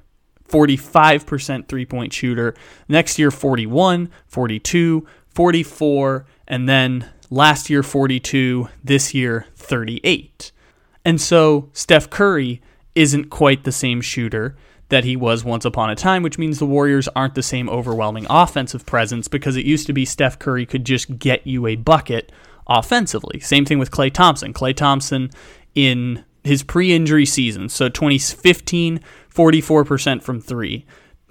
45% 0.50 1.68
three 1.68 1.87
point 1.87 2.12
shooter. 2.12 2.54
Next 2.88 3.18
year, 3.18 3.30
41, 3.30 4.10
42, 4.26 5.06
44, 5.28 6.26
and 6.49 6.68
then 6.68 7.08
last 7.30 7.70
year, 7.70 7.82
42, 7.82 8.68
this 8.82 9.14
year, 9.14 9.46
38. 9.54 10.52
And 11.04 11.20
so 11.20 11.70
Steph 11.72 12.10
Curry 12.10 12.60
isn't 12.94 13.30
quite 13.30 13.64
the 13.64 13.73
same 13.73 14.00
shooter 14.00 14.56
that 14.90 15.04
he 15.04 15.16
was 15.16 15.44
once 15.44 15.64
upon 15.64 15.88
a 15.88 15.94
time, 15.94 16.23
which 16.23 16.38
means 16.38 16.59
the 16.59 16.66
Warriors 16.66 17.09
aren't 17.14 17.35
the 17.35 17.42
same 17.42 17.68
overwhelming 17.70 18.26
offensive 18.28 18.85
presence 18.85 19.28
because 19.28 19.56
it 19.56 19.64
used 19.64 19.87
to 19.87 19.92
be 19.92 20.04
Steph 20.04 20.38
Curry 20.38 20.66
could 20.66 20.85
just 20.85 21.18
get 21.18 21.47
you 21.47 21.66
a 21.66 21.76
bucket 21.76 22.30
offensively. 22.66 23.40
Same 23.40 23.64
thing 23.64 23.78
with 23.78 23.90
Klay 23.90 24.12
Thompson. 24.12 24.52
Klay 24.52 24.75
Thompson 24.75 25.30
in 25.75 26.25
his 26.42 26.62
pre-injury 26.62 27.26
season, 27.26 27.68
so 27.68 27.88
2015, 27.88 29.00
44% 29.32 30.23
from 30.23 30.40
three. 30.40 30.85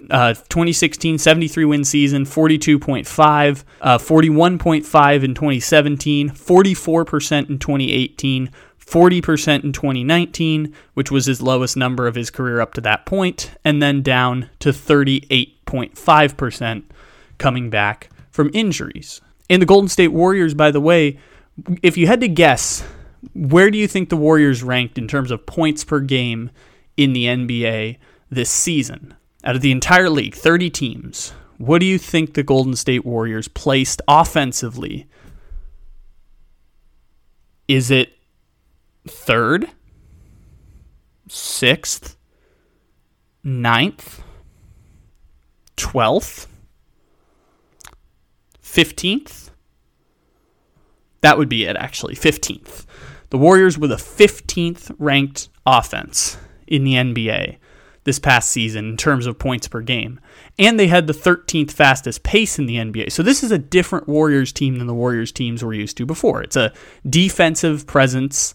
Uh, 0.08 0.32
2016 0.32 1.18
73 1.18 1.66
win 1.66 1.84
season 1.84 2.24
42.5 2.24 3.64
uh, 3.82 3.98
41.5 3.98 5.22
in 5.22 5.34
2017 5.34 6.30
44% 6.30 7.50
in 7.50 7.58
2018 7.58 8.50
40% 8.90 9.64
in 9.64 9.72
2019 9.72 10.74
which 10.94 11.10
was 11.10 11.26
his 11.26 11.40
lowest 11.40 11.76
number 11.76 12.06
of 12.06 12.14
his 12.14 12.30
career 12.30 12.60
up 12.60 12.74
to 12.74 12.80
that 12.80 13.06
point 13.06 13.52
and 13.64 13.82
then 13.82 14.02
down 14.02 14.50
to 14.58 14.70
38.5% 14.70 16.82
coming 17.38 17.70
back 17.70 18.10
from 18.30 18.50
injuries 18.52 19.20
and 19.48 19.62
the 19.62 19.66
golden 19.66 19.88
state 19.88 20.08
warriors 20.08 20.54
by 20.54 20.70
the 20.70 20.80
way 20.80 21.18
if 21.82 21.96
you 21.96 22.06
had 22.06 22.20
to 22.20 22.28
guess 22.28 22.84
where 23.34 23.70
do 23.70 23.78
you 23.78 23.86
think 23.86 24.08
the 24.08 24.16
Warriors 24.16 24.62
ranked 24.62 24.98
in 24.98 25.08
terms 25.08 25.30
of 25.30 25.46
points 25.46 25.84
per 25.84 26.00
game 26.00 26.50
in 26.96 27.12
the 27.12 27.26
NBA 27.26 27.98
this 28.30 28.50
season? 28.50 29.14
Out 29.44 29.56
of 29.56 29.62
the 29.62 29.72
entire 29.72 30.10
league, 30.10 30.34
30 30.34 30.70
teams, 30.70 31.32
what 31.58 31.80
do 31.80 31.86
you 31.86 31.98
think 31.98 32.34
the 32.34 32.42
Golden 32.42 32.76
State 32.76 33.04
Warriors 33.04 33.48
placed 33.48 34.00
offensively? 34.08 35.06
Is 37.68 37.90
it 37.90 38.12
third, 39.10 39.70
sixth, 41.28 42.16
ninth, 43.44 44.22
twelfth, 45.76 46.46
fifteenth? 48.60 49.50
That 51.20 51.38
would 51.38 51.48
be 51.48 51.64
it, 51.64 51.76
actually. 51.76 52.14
15th. 52.14 52.86
The 53.30 53.38
Warriors 53.38 53.78
were 53.78 53.86
the 53.86 53.96
15th 53.96 54.94
ranked 54.98 55.48
offense 55.66 56.36
in 56.66 56.84
the 56.84 56.94
NBA 56.94 57.58
this 58.04 58.18
past 58.18 58.50
season 58.50 58.88
in 58.88 58.96
terms 58.96 59.26
of 59.26 59.38
points 59.38 59.68
per 59.68 59.82
game. 59.82 60.18
And 60.58 60.80
they 60.80 60.88
had 60.88 61.06
the 61.06 61.12
13th 61.12 61.70
fastest 61.70 62.22
pace 62.22 62.58
in 62.58 62.66
the 62.66 62.76
NBA. 62.76 63.12
So 63.12 63.22
this 63.22 63.42
is 63.42 63.52
a 63.52 63.58
different 63.58 64.08
Warriors 64.08 64.52
team 64.52 64.78
than 64.78 64.86
the 64.86 64.94
Warriors 64.94 65.32
teams 65.32 65.62
were 65.62 65.74
used 65.74 65.96
to 65.98 66.06
before. 66.06 66.42
It's 66.42 66.56
a 66.56 66.72
defensive 67.08 67.86
presence 67.86 68.54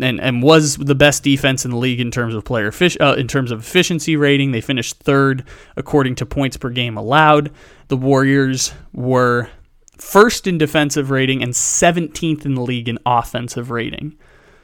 and, 0.00 0.20
and 0.20 0.42
was 0.42 0.76
the 0.76 0.94
best 0.94 1.22
defense 1.22 1.64
in 1.64 1.70
the 1.70 1.76
league 1.76 2.00
in 2.00 2.10
terms 2.10 2.34
of 2.34 2.44
player 2.44 2.72
uh, 3.00 3.14
in 3.14 3.28
terms 3.28 3.50
of 3.50 3.60
efficiency 3.60 4.16
rating. 4.16 4.52
They 4.52 4.60
finished 4.60 4.96
third 4.96 5.44
according 5.76 6.16
to 6.16 6.26
points 6.26 6.56
per 6.56 6.70
game 6.70 6.96
allowed. 6.96 7.50
The 7.88 7.96
Warriors 7.96 8.72
were 8.92 9.50
first 9.98 10.46
in 10.46 10.58
defensive 10.58 11.10
rating 11.10 11.42
and 11.42 11.52
17th 11.52 12.44
in 12.44 12.54
the 12.54 12.62
league 12.62 12.88
in 12.88 12.98
offensive 13.06 13.70
rating. 13.70 14.16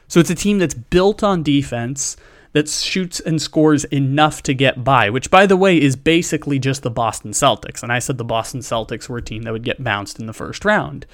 So 0.07 0.19
it's 0.19 0.29
a 0.29 0.35
team 0.35 0.57
that's 0.57 0.73
built 0.73 1.23
on 1.23 1.43
defense 1.43 2.17
that 2.53 2.67
shoots 2.67 3.19
and 3.19 3.41
scores 3.41 3.83
enough 3.85 4.41
to 4.43 4.53
get 4.53 4.83
by, 4.83 5.09
which, 5.09 5.29
by 5.29 5.45
the 5.45 5.55
way, 5.55 5.79
is 5.79 5.95
basically 5.95 6.57
just 6.57 6.81
the 6.81 6.89
Boston 6.89 7.31
Celtics. 7.31 7.83
And 7.83 7.91
I 7.91 7.99
said 7.99 8.17
the 8.17 8.23
Boston 8.23 8.61
Celtics 8.61 9.07
were 9.07 9.19
a 9.19 9.21
team 9.21 9.43
that 9.43 9.53
would 9.53 9.63
get 9.63 9.83
bounced 9.83 10.19
in 10.19 10.25
the 10.25 10.33
first 10.33 10.65
round, 10.65 11.05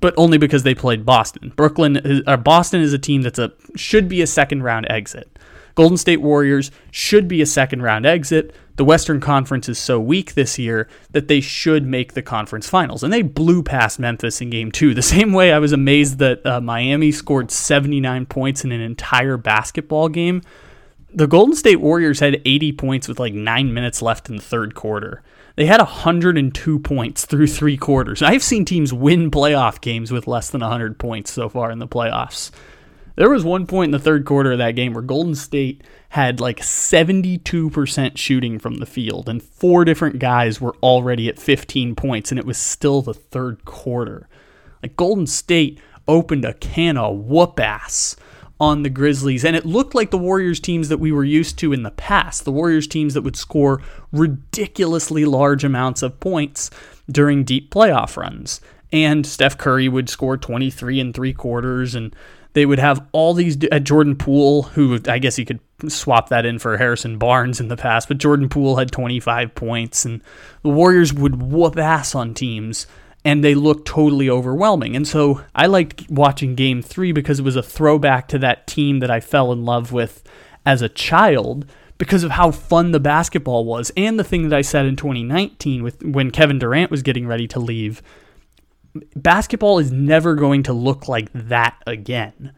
but 0.00 0.14
only 0.16 0.38
because 0.38 0.62
they 0.62 0.74
played 0.74 1.04
Boston. 1.04 1.52
Brooklyn, 1.56 2.22
or 2.26 2.32
uh, 2.32 2.36
Boston, 2.36 2.80
is 2.80 2.92
a 2.92 2.98
team 2.98 3.22
that's 3.22 3.38
a 3.38 3.52
should 3.74 4.08
be 4.08 4.22
a 4.22 4.26
second 4.26 4.62
round 4.62 4.86
exit. 4.90 5.38
Golden 5.74 5.98
State 5.98 6.22
Warriors 6.22 6.70
should 6.90 7.28
be 7.28 7.42
a 7.42 7.46
second 7.46 7.82
round 7.82 8.06
exit 8.06 8.54
the 8.76 8.84
Western 8.84 9.20
Conference 9.20 9.68
is 9.68 9.78
so 9.78 9.98
weak 9.98 10.34
this 10.34 10.58
year 10.58 10.88
that 11.10 11.28
they 11.28 11.40
should 11.40 11.86
make 11.86 12.12
the 12.12 12.22
conference 12.22 12.68
finals. 12.68 13.02
And 13.02 13.12
they 13.12 13.22
blew 13.22 13.62
past 13.62 13.98
Memphis 13.98 14.40
in 14.40 14.50
game 14.50 14.70
two. 14.70 14.94
The 14.94 15.02
same 15.02 15.32
way 15.32 15.52
I 15.52 15.58
was 15.58 15.72
amazed 15.72 16.18
that 16.18 16.44
uh, 16.46 16.60
Miami 16.60 17.10
scored 17.10 17.50
79 17.50 18.26
points 18.26 18.64
in 18.64 18.72
an 18.72 18.80
entire 18.80 19.36
basketball 19.36 20.08
game. 20.08 20.42
The 21.12 21.26
Golden 21.26 21.56
State 21.56 21.80
Warriors 21.80 22.20
had 22.20 22.42
80 22.44 22.72
points 22.72 23.08
with 23.08 23.18
like 23.18 23.32
nine 23.32 23.72
minutes 23.72 24.02
left 24.02 24.28
in 24.28 24.36
the 24.36 24.42
third 24.42 24.74
quarter. 24.74 25.22
They 25.56 25.64
had 25.64 25.80
102 25.80 26.78
points 26.80 27.24
through 27.24 27.46
three 27.46 27.78
quarters. 27.78 28.22
I've 28.22 28.42
seen 28.42 28.66
teams 28.66 28.92
win 28.92 29.30
playoff 29.30 29.80
games 29.80 30.12
with 30.12 30.26
less 30.26 30.50
than 30.50 30.60
100 30.60 30.98
points 30.98 31.32
so 31.32 31.48
far 31.48 31.70
in 31.70 31.78
the 31.78 31.88
playoffs. 31.88 32.50
There 33.16 33.30
was 33.30 33.42
one 33.42 33.66
point 33.66 33.88
in 33.88 33.92
the 33.92 33.98
third 33.98 34.26
quarter 34.26 34.52
of 34.52 34.58
that 34.58 34.72
game 34.72 34.92
where 34.92 35.02
Golden 35.02 35.34
State 35.34 35.82
had 36.10 36.38
like 36.40 36.60
72% 36.60 38.18
shooting 38.18 38.58
from 38.58 38.74
the 38.74 38.84
field, 38.84 39.30
and 39.30 39.42
four 39.42 39.86
different 39.86 40.18
guys 40.18 40.60
were 40.60 40.76
already 40.82 41.26
at 41.26 41.38
15 41.38 41.94
points, 41.94 42.30
and 42.30 42.38
it 42.38 42.44
was 42.44 42.58
still 42.58 43.00
the 43.00 43.14
third 43.14 43.64
quarter. 43.64 44.28
Like 44.82 44.96
Golden 44.96 45.26
State 45.26 45.80
opened 46.06 46.44
a 46.44 46.52
can 46.52 46.98
of 46.98 47.16
whoop 47.16 47.58
ass 47.58 48.14
on 48.58 48.82
the 48.82 48.90
Grizzlies, 48.90 49.44
and 49.44 49.54
it 49.54 49.66
looked 49.66 49.94
like 49.94 50.10
the 50.10 50.18
Warriors 50.18 50.60
teams 50.60 50.88
that 50.88 50.98
we 50.98 51.12
were 51.12 51.24
used 51.24 51.58
to 51.58 51.72
in 51.72 51.82
the 51.82 51.90
past. 51.90 52.44
The 52.44 52.52
Warriors 52.52 52.86
teams 52.86 53.14
that 53.14 53.22
would 53.22 53.36
score 53.36 53.82
ridiculously 54.12 55.24
large 55.24 55.62
amounts 55.62 56.02
of 56.02 56.18
points 56.20 56.70
during 57.10 57.44
deep 57.44 57.70
playoff 57.70 58.16
runs. 58.16 58.60
And 58.92 59.26
Steph 59.26 59.58
Curry 59.58 59.88
would 59.88 60.08
score 60.08 60.36
23 60.36 61.00
and 61.00 61.12
three 61.12 61.34
quarters, 61.34 61.94
and 61.94 62.14
they 62.54 62.64
would 62.64 62.78
have 62.78 63.06
all 63.12 63.34
these 63.34 63.62
at 63.64 63.72
uh, 63.72 63.78
Jordan 63.80 64.16
Poole, 64.16 64.62
who 64.62 64.98
I 65.06 65.18
guess 65.18 65.36
he 65.36 65.44
could 65.44 65.60
swap 65.88 66.30
that 66.30 66.46
in 66.46 66.58
for 66.58 66.78
Harrison 66.78 67.18
Barnes 67.18 67.60
in 67.60 67.68
the 67.68 67.76
past, 67.76 68.08
but 68.08 68.16
Jordan 68.16 68.48
Poole 68.48 68.76
had 68.76 68.90
25 68.90 69.54
points, 69.54 70.06
and 70.06 70.22
the 70.62 70.70
Warriors 70.70 71.12
would 71.12 71.42
whoop 71.42 71.76
ass 71.76 72.14
on 72.14 72.32
teams, 72.32 72.86
and 73.26 73.42
they 73.42 73.56
looked 73.56 73.88
totally 73.88 74.30
overwhelming. 74.30 74.94
And 74.94 75.06
so 75.06 75.42
I 75.52 75.66
liked 75.66 76.08
watching 76.08 76.54
Game 76.54 76.80
Three 76.80 77.10
because 77.10 77.40
it 77.40 77.44
was 77.44 77.56
a 77.56 77.62
throwback 77.62 78.28
to 78.28 78.38
that 78.38 78.68
team 78.68 79.00
that 79.00 79.10
I 79.10 79.18
fell 79.18 79.50
in 79.50 79.64
love 79.64 79.90
with 79.90 80.22
as 80.64 80.80
a 80.80 80.88
child 80.88 81.66
because 81.98 82.22
of 82.22 82.30
how 82.30 82.52
fun 82.52 82.92
the 82.92 83.00
basketball 83.00 83.64
was, 83.64 83.90
and 83.96 84.16
the 84.16 84.24
thing 84.24 84.48
that 84.48 84.56
I 84.56 84.62
said 84.62 84.86
in 84.86 84.94
2019 84.94 85.82
with 85.82 86.04
when 86.04 86.30
Kevin 86.30 86.60
Durant 86.60 86.90
was 86.90 87.02
getting 87.02 87.26
ready 87.26 87.48
to 87.48 87.58
leave 87.58 88.00
basketball 89.16 89.80
is 89.80 89.90
never 89.90 90.36
going 90.36 90.62
to 90.62 90.72
look 90.72 91.08
like 91.08 91.28
that 91.34 91.82
again. 91.84 92.52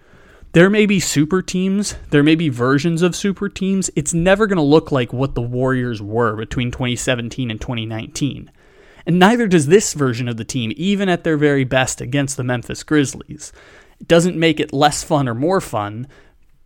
There 0.53 0.69
may 0.69 0.85
be 0.85 1.01
super 1.01 1.41
teams, 1.41 1.97
there 2.11 2.23
may 2.23 2.35
be 2.35 2.51
versions 2.51 3.01
of 3.01 3.17
super 3.17 3.49
teams. 3.49 3.91
It's 3.97 4.13
never 4.13 4.47
going 4.47 4.57
to 4.57 4.63
look 4.63 4.93
like 4.93 5.15
what 5.15 5.35
the 5.35 5.43
Warriors 5.43 6.03
were 6.03 6.37
between 6.37 6.71
2017 6.71 7.51
and 7.51 7.61
2019. 7.61 8.51
And 9.09 9.19
neither 9.19 9.49
does 9.49 9.69
this 9.69 9.95
version 9.95 10.29
of 10.29 10.37
the 10.37 10.45
team, 10.45 10.71
even 10.77 11.09
at 11.09 11.25
their 11.25 11.39
very 11.39 11.65
best 11.65 12.03
against 12.03 12.37
the 12.37 12.45
Memphis 12.45 12.83
Grizzlies. 12.83 13.55
It 13.99 14.07
doesn't 14.07 14.37
make 14.37 14.61
it 14.61 14.71
less 14.71 15.03
fun 15.03 15.27
or 15.27 15.35
more 15.35 15.63
fun. 15.63 16.07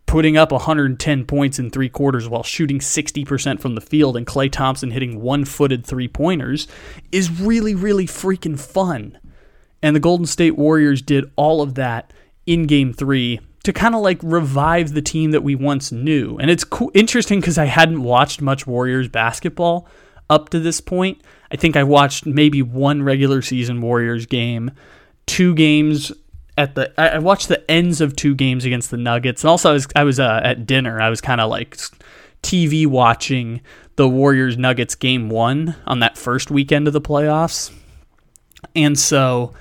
Putting 0.07 0.35
up 0.35 0.51
110 0.51 1.23
points 1.23 1.57
in 1.57 1.71
three 1.71 1.87
quarters 1.87 2.27
while 2.27 2.43
shooting 2.43 2.79
60% 2.79 3.61
from 3.61 3.75
the 3.75 3.81
field 3.81 4.17
and 4.17 4.27
Klay 4.27 4.51
Thompson 4.51 4.91
hitting 4.91 5.21
one 5.21 5.45
footed 5.45 5.85
three 5.85 6.09
pointers 6.09 6.67
is 7.13 7.31
really, 7.31 7.75
really 7.75 8.05
freaking 8.05 8.59
fun. 8.59 9.17
And 9.81 9.95
the 9.95 10.01
Golden 10.01 10.25
State 10.25 10.57
Warriors 10.57 11.01
did 11.01 11.31
all 11.37 11.61
of 11.61 11.75
that 11.75 12.11
in 12.45 12.67
game 12.67 12.91
three 12.91 13.39
to 13.63 13.71
kind 13.71 13.95
of 13.95 14.01
like 14.01 14.19
revive 14.21 14.93
the 14.93 15.01
team 15.01 15.31
that 15.31 15.43
we 15.43 15.55
once 15.55 15.93
knew. 15.93 16.37
And 16.39 16.51
it's 16.51 16.65
interesting 16.93 17.39
because 17.39 17.57
I 17.57 17.65
hadn't 17.65 18.03
watched 18.03 18.41
much 18.41 18.67
Warriors 18.67 19.07
basketball 19.07 19.87
up 20.29 20.49
to 20.49 20.59
this 20.59 20.81
point. 20.81 21.21
I 21.51 21.55
think 21.55 21.75
I 21.75 21.83
watched 21.83 22.25
maybe 22.25 22.61
one 22.61 23.03
regular 23.03 23.41
season 23.41 23.81
Warriors 23.81 24.25
game, 24.25 24.71
two 25.25 25.53
games 25.53 26.11
at 26.57 26.75
the. 26.75 26.93
I 26.99 27.19
watched 27.19 27.47
the 27.47 27.69
ends 27.69 28.01
of 28.01 28.15
two 28.15 28.35
games 28.35 28.65
against 28.65 28.91
the 28.91 28.97
Nuggets, 28.97 29.43
and 29.43 29.49
also 29.49 29.69
I 29.69 29.73
was 29.73 29.87
I 29.95 30.03
was 30.03 30.19
uh, 30.19 30.41
at 30.43 30.65
dinner. 30.65 30.99
I 31.01 31.09
was 31.09 31.21
kind 31.21 31.41
of 31.41 31.49
like 31.49 31.77
TV 32.41 32.87
watching 32.87 33.61
the 33.95 34.09
Warriors 34.09 34.57
Nuggets 34.57 34.95
game 34.95 35.29
one 35.29 35.75
on 35.85 35.99
that 35.99 36.17
first 36.17 36.49
weekend 36.49 36.87
of 36.87 36.93
the 36.93 37.01
playoffs, 37.01 37.71
and 38.75 38.97
so 38.97 39.53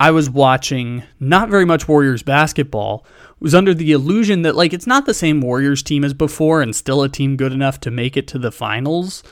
I 0.00 0.12
was 0.12 0.30
watching 0.30 1.02
not 1.20 1.50
very 1.50 1.66
much 1.66 1.86
Warriors 1.86 2.22
basketball, 2.22 3.04
was 3.38 3.54
under 3.54 3.74
the 3.74 3.92
illusion 3.92 4.42
that 4.42 4.56
like 4.56 4.72
it's 4.72 4.86
not 4.86 5.04
the 5.04 5.14
same 5.14 5.40
Warriors 5.42 5.82
team 5.82 6.04
as 6.04 6.14
before 6.14 6.62
and 6.62 6.74
still 6.74 7.02
a 7.02 7.08
team 7.08 7.36
good 7.36 7.52
enough 7.52 7.80
to 7.80 7.90
make 7.90 8.16
it 8.16 8.26
to 8.28 8.38
the 8.38 8.50
finals. 8.50 9.22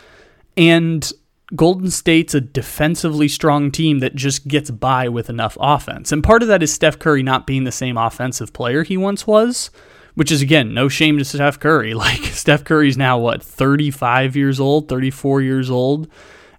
And 0.58 1.10
Golden 1.54 1.88
State's 1.90 2.34
a 2.34 2.40
defensively 2.40 3.28
strong 3.28 3.70
team 3.70 4.00
that 4.00 4.16
just 4.16 4.48
gets 4.48 4.72
by 4.72 5.08
with 5.08 5.30
enough 5.30 5.56
offense. 5.60 6.10
And 6.10 6.22
part 6.22 6.42
of 6.42 6.48
that 6.48 6.64
is 6.64 6.72
Steph 6.72 6.98
Curry 6.98 7.22
not 7.22 7.46
being 7.46 7.62
the 7.62 7.72
same 7.72 7.96
offensive 7.96 8.52
player 8.52 8.82
he 8.82 8.96
once 8.96 9.24
was, 9.24 9.70
which 10.14 10.32
is, 10.32 10.42
again, 10.42 10.74
no 10.74 10.88
shame 10.88 11.16
to 11.18 11.24
Steph 11.24 11.60
Curry. 11.60 11.94
Like, 11.98 12.24
Steph 12.24 12.64
Curry's 12.64 12.96
now, 12.98 13.18
what, 13.18 13.40
35 13.40 14.34
years 14.34 14.58
old, 14.58 14.88
34 14.88 15.42
years 15.42 15.70
old? 15.70 16.08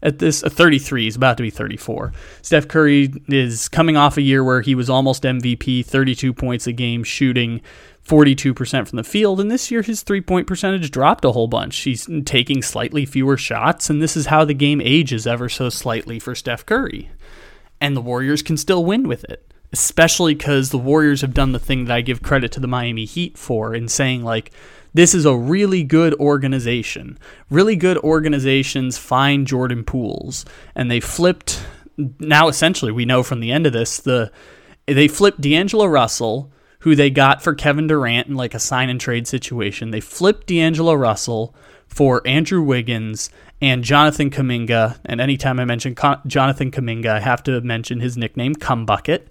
At 0.02 0.20
this, 0.20 0.46
uh, 0.46 0.50
33, 0.50 1.04
he's 1.04 1.18
about 1.18 1.36
to 1.36 1.44
be 1.44 1.50
34. 1.50 2.14
Steph 2.42 2.70
Curry 2.70 3.12
is 3.28 3.68
coming 3.68 3.98
off 3.98 4.16
a 4.16 4.22
year 4.22 4.46
where 4.46 4.62
he 4.62 4.76
was 4.76 4.90
almost 4.90 5.24
MVP, 5.24 5.86
32 5.86 6.34
points 6.34 6.68
a 6.68 6.72
game, 6.72 7.04
shooting 7.04 7.62
42% 8.10 8.88
from 8.88 8.98
the 8.98 9.04
field. 9.04 9.40
And 9.40 9.52
this 9.52 9.70
year, 9.70 9.84
his 9.84 10.02
three 10.02 10.22
point 10.22 10.48
percentage 10.48 10.90
dropped 10.90 11.24
a 11.24 11.32
whole 11.32 11.48
bunch. 11.48 11.78
He's 11.78 12.10
taking 12.26 12.64
slightly 12.64 13.06
fewer 13.06 13.38
shots. 13.38 13.90
And 13.90 14.02
this 14.02 14.18
is 14.18 14.26
how 14.26 14.44
the 14.44 14.56
game 14.56 14.82
ages 14.82 15.28
ever 15.28 15.48
so 15.48 15.70
slightly 15.70 16.18
for 16.18 16.34
Steph 16.34 16.66
Curry. 16.66 17.12
And 17.80 17.96
the 17.96 18.02
Warriors 18.02 18.42
can 18.42 18.58
still 18.58 18.84
win 18.84 19.08
with 19.08 19.24
it, 19.26 19.54
especially 19.72 20.34
because 20.34 20.72
the 20.72 20.78
Warriors 20.80 21.22
have 21.22 21.36
done 21.36 21.52
the 21.52 21.60
thing 21.60 21.86
that 21.86 21.96
I 21.96 22.02
give 22.02 22.24
credit 22.24 22.52
to 22.54 22.60
the 22.60 22.68
Miami 22.68 23.06
Heat 23.06 23.38
for 23.38 23.76
in 23.76 23.88
saying, 23.88 24.24
like, 24.24 24.52
this 24.94 25.14
is 25.14 25.26
a 25.26 25.38
really 25.38 25.84
good 25.84 26.16
organization. 26.16 27.20
Really 27.52 27.76
good 27.76 27.98
organizations 28.00 28.98
find 28.98 29.46
Jordan 29.46 29.84
Pooles. 29.84 30.46
And 30.74 30.90
they 30.90 31.00
flipped, 31.00 31.64
now 32.18 32.48
essentially, 32.48 32.92
we 32.92 33.06
know 33.06 33.22
from 33.22 33.40
the 33.40 33.52
end 33.52 33.68
of 33.68 33.74
this, 33.74 34.00
the 34.00 34.32
they 34.88 35.08
flipped 35.08 35.42
D'Angelo 35.42 35.86
Russell 35.86 36.52
who 36.80 36.96
they 36.96 37.10
got 37.10 37.42
for 37.42 37.54
Kevin 37.54 37.88
Durant 37.88 38.28
in 38.28 38.36
like 38.36 38.54
a 38.54 38.60
sign 38.60 38.90
and 38.90 39.00
trade 39.00 39.28
situation. 39.28 39.92
They 39.92 40.00
flipped 40.00 40.48
D'Angelo 40.48 40.94
Russell 40.94 41.54
for 41.88 42.26
Andrew 42.26 42.62
Wiggins 42.62 43.30
and 43.62 43.84
Jonathan 43.84 44.30
Kuminga. 44.30 45.00
And 45.06 45.20
anytime 45.20 45.60
I 45.60 45.66
mention 45.66 45.96
Jonathan 46.28 46.72
Kuminga, 46.72 47.08
I 47.08 47.20
have 47.20 47.44
to 47.44 47.60
mention 47.62 48.00
his 48.00 48.16
nickname, 48.16 48.56
Cum 48.56 48.86
Bucket. 48.86 49.28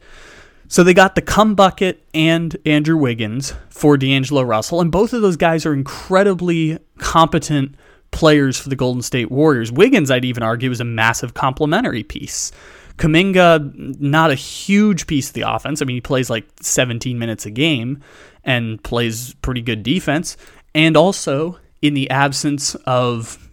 So 0.71 0.85
they 0.85 0.93
got 0.93 1.15
the 1.15 1.23
Cum 1.23 1.55
Bucket 1.55 2.05
and 2.13 2.55
Andrew 2.67 2.99
Wiggins 2.99 3.55
for 3.71 3.97
D'Angelo 3.97 4.43
Russell, 4.43 4.83
and 4.83 4.93
both 4.93 5.15
of 5.15 5.23
those 5.23 5.37
guys 5.37 5.65
are 5.65 5.73
incredibly 5.73 6.79
competent 6.99 7.75
players 8.11 8.59
for 8.59 8.69
the 8.69 8.77
Golden 8.77 9.01
State 9.01 9.31
Warriors. 9.31 9.73
Wiggins, 9.73 10.11
I'd 10.11 10.27
even 10.27 10.43
argue, 10.43 10.71
is 10.71 10.81
a 10.81 10.85
massive 10.85 11.33
complementary 11.33 12.03
piece. 12.03 12.53
Kuminga, 12.99 14.01
not 14.01 14.31
a 14.31 14.35
huge 14.35 15.07
piece 15.07 15.29
of 15.29 15.35
the 15.35 15.43
offense. 15.43 15.81
I 15.81 15.85
mean, 15.85 15.97
he 15.97 16.01
plays 16.01 16.29
like 16.29 16.47
17 16.61 17.19
minutes 17.19 17.47
a 17.47 17.51
game 17.51 18.03
and 18.45 18.83
plays 18.83 19.35
pretty 19.35 19.63
good 19.63 19.83
defense. 19.83 20.37
And 20.75 20.97
also, 20.97 21.59
in 21.81 21.95
the 21.95 22.11
absence 22.11 22.75
of, 22.87 23.49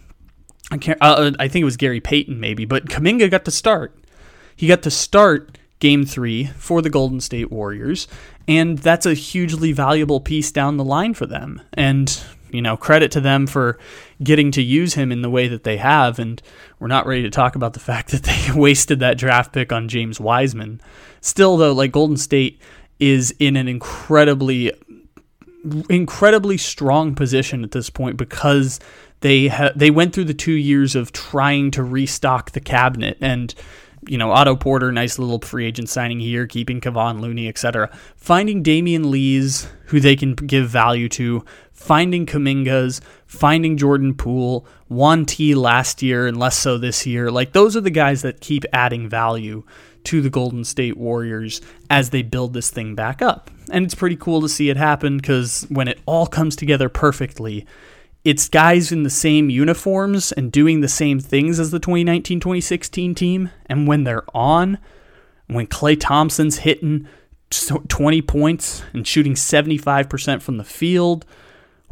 I, 0.72 0.78
can't, 0.78 0.98
uh, 1.00 1.32
I 1.40 1.48
think 1.48 1.62
it 1.62 1.66
was 1.66 1.78
Gary 1.78 2.02
Payton 2.02 2.40
maybe, 2.40 2.66
but 2.66 2.88
Kuminga 2.88 3.30
got 3.30 3.46
to 3.46 3.52
start. 3.52 3.98
He 4.56 4.68
got 4.68 4.84
to 4.84 4.92
start 4.92 5.58
game 5.80 6.06
three 6.06 6.46
for 6.58 6.82
the 6.82 6.90
Golden 6.90 7.20
State 7.20 7.52
Warriors, 7.52 8.08
and 8.48 8.78
that's 8.78 9.06
a 9.06 9.14
hugely 9.14 9.72
valuable 9.72 10.20
piece 10.20 10.52
down 10.52 10.78
the 10.78 10.84
line 10.84 11.14
for 11.14 11.25
them. 11.25 11.62
And 11.74 12.20
you 12.52 12.62
know, 12.62 12.78
credit 12.78 13.12
to 13.12 13.22
them 13.22 13.48
for 13.48 13.78
getting 14.24 14.51
to 14.51 14.62
use 14.62 14.93
him 14.93 15.12
in 15.12 15.22
the 15.22 15.29
way 15.29 15.48
that 15.48 15.63
they 15.63 15.77
have. 15.77 16.19
And 16.19 16.41
we're 16.79 16.88
not 16.88 17.05
ready 17.05 17.24
to 17.24 17.29
talk 17.29 17.55
about 17.55 17.74
the 17.74 17.79
fact 17.91 18.12
that 18.12 18.24
they 18.24 18.60
wasted 18.60 19.00
that 19.00 19.17
draft 19.17 19.53
pick 19.53 19.72
on 19.72 19.88
James 19.88 20.19
Wiseman. 20.19 20.81
Still, 21.22 21.57
though, 21.57 21.74
like 21.74 21.91
Golden 21.91 22.17
State 22.17 22.62
is 23.00 23.31
in 23.39 23.57
an 23.57 23.67
incredibly, 23.67 24.72
incredibly 25.89 26.57
strong 26.57 27.15
position 27.15 27.63
at 27.63 27.72
this 27.72 27.89
point 27.89 28.17
because 28.17 28.79
they 29.22 29.48
ha- 29.48 29.72
they 29.75 29.89
went 29.89 30.13
through 30.13 30.25
the 30.25 30.34
two 30.34 30.53
years 30.53 30.95
of 30.95 31.12
trying 31.12 31.72
to 31.72 31.84
restock 31.84 32.51
the 32.51 32.60
cabinet 32.60 33.17
and 33.19 33.55
you 34.07 34.17
know, 34.17 34.31
Otto 34.31 34.55
Porter, 34.55 34.91
nice 34.91 35.19
little 35.19 35.39
free 35.39 35.65
agent 35.65 35.89
signing 35.89 36.19
here, 36.19 36.47
keeping 36.47 36.81
Kevon 36.81 37.19
Looney, 37.19 37.47
etc. 37.47 37.89
Finding 38.15 38.63
Damion 38.63 39.05
Lee's, 39.05 39.67
who 39.88 40.00
they 40.00 40.15
can 40.15 40.33
give 40.33 40.69
value 40.69 41.09
to, 41.09 41.43
finding 41.71 42.25
Kuminga's, 42.25 43.01
finding 43.25 43.77
Jordan 43.77 44.13
Poole, 44.13 44.65
Juan 44.88 45.25
T 45.25 45.55
last 45.55 46.01
year 46.01 46.27
and 46.27 46.37
less 46.37 46.57
so 46.57 46.77
this 46.77 47.05
year. 47.05 47.31
Like 47.31 47.53
those 47.53 47.75
are 47.75 47.81
the 47.81 47.89
guys 47.89 48.22
that 48.22 48.41
keep 48.41 48.65
adding 48.74 49.09
value 49.09 49.63
to 50.05 50.22
the 50.22 50.29
Golden 50.29 50.63
State 50.63 50.98
Warriors 50.98 51.61
as 51.89 52.11
they 52.11 52.22
build 52.22 52.53
this 52.53 52.70
thing 52.70 52.96
back 52.96 53.22
up. 53.22 53.50
And 53.72 53.85
it's 53.85 53.96
pretty 53.96 54.15
cool 54.15 54.41
to 54.41 54.50
see 54.50 54.70
it 54.70 54.77
happen 54.77 55.18
because 55.18 55.65
when 55.70 55.87
it 55.87 56.00
all 56.05 56.27
comes 56.27 56.55
together 56.55 56.89
perfectly, 56.89 57.65
it's 58.25 58.50
guys 58.50 58.92
in 58.92 59.03
the 59.03 59.09
same 59.09 59.51
uniforms 59.51 60.31
and 60.31 60.51
doing 60.51 60.81
the 60.81 60.88
same 60.88 61.20
things 61.20 61.59
as 61.59 61.70
the 61.70 61.79
2019 61.79 62.40
2016 62.40 63.14
team. 63.16 63.51
And 63.68 63.88
when 63.88 64.03
they're 64.03 64.25
on, 64.33 64.79
when 65.48 65.68
Klay 65.68 65.96
Thompson's 65.98 66.57
hitting 66.57 67.07
20 67.51 68.22
points 68.24 68.83
and 68.94 69.07
shooting 69.07 69.35
75% 69.35 70.42
from 70.42 70.57
the 70.57 70.64
field, 70.64 71.25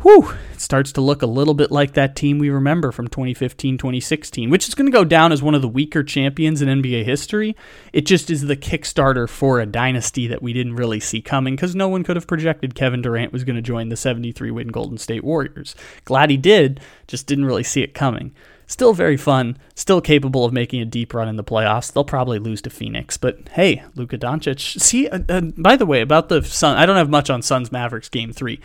whew, 0.03 0.33
it 0.51 0.61
starts 0.61 0.91
to 0.91 1.01
look 1.01 1.21
a 1.21 1.27
little 1.27 1.53
bit 1.53 1.71
like 1.71 1.93
that 1.93 2.15
team 2.15 2.37
we 2.37 2.49
remember 2.49 2.91
from 2.91 3.07
2015 3.07 3.77
2016, 3.77 4.49
which 4.49 4.67
is 4.67 4.75
going 4.75 4.85
to 4.85 4.91
go 4.91 5.03
down 5.03 5.31
as 5.31 5.41
one 5.41 5.55
of 5.55 5.61
the 5.61 5.67
weaker 5.67 6.03
champions 6.03 6.61
in 6.61 6.67
NBA 6.69 7.05
history. 7.05 7.55
It 7.91 8.05
just 8.05 8.29
is 8.29 8.41
the 8.41 8.57
Kickstarter 8.57 9.27
for 9.27 9.59
a 9.59 9.65
dynasty 9.65 10.27
that 10.27 10.43
we 10.43 10.53
didn't 10.53 10.75
really 10.75 10.99
see 10.99 11.21
coming 11.21 11.55
because 11.55 11.75
no 11.75 11.87
one 11.87 12.03
could 12.03 12.17
have 12.17 12.27
projected 12.27 12.75
Kevin 12.75 13.01
Durant 13.01 13.33
was 13.33 13.43
going 13.43 13.55
to 13.55 13.61
join 13.61 13.89
the 13.89 13.97
73 13.97 14.51
win 14.51 14.67
Golden 14.67 14.97
State 14.97 15.23
Warriors. 15.23 15.75
Glad 16.05 16.29
he 16.29 16.37
did, 16.37 16.79
just 17.07 17.25
didn't 17.25 17.45
really 17.45 17.63
see 17.63 17.81
it 17.81 17.93
coming. 17.93 18.33
Still 18.65 18.93
very 18.93 19.17
fun, 19.17 19.57
still 19.75 20.01
capable 20.01 20.45
of 20.45 20.53
making 20.53 20.81
a 20.81 20.85
deep 20.85 21.13
run 21.13 21.27
in 21.27 21.35
the 21.35 21.43
playoffs. 21.43 21.91
They'll 21.91 22.05
probably 22.05 22.39
lose 22.39 22.61
to 22.63 22.69
Phoenix, 22.69 23.17
but 23.17 23.49
hey, 23.49 23.83
Luka 23.95 24.17
Doncic. 24.17 24.79
See, 24.79 25.07
uh, 25.09 25.19
uh, 25.29 25.41
by 25.57 25.75
the 25.75 25.85
way, 25.85 26.01
about 26.01 26.29
the 26.29 26.41
Sun, 26.43 26.77
I 26.77 26.85
don't 26.85 26.95
have 26.95 27.09
much 27.09 27.29
on 27.29 27.41
Suns 27.41 27.71
Mavericks 27.71 28.09
game 28.09 28.31
three. 28.31 28.59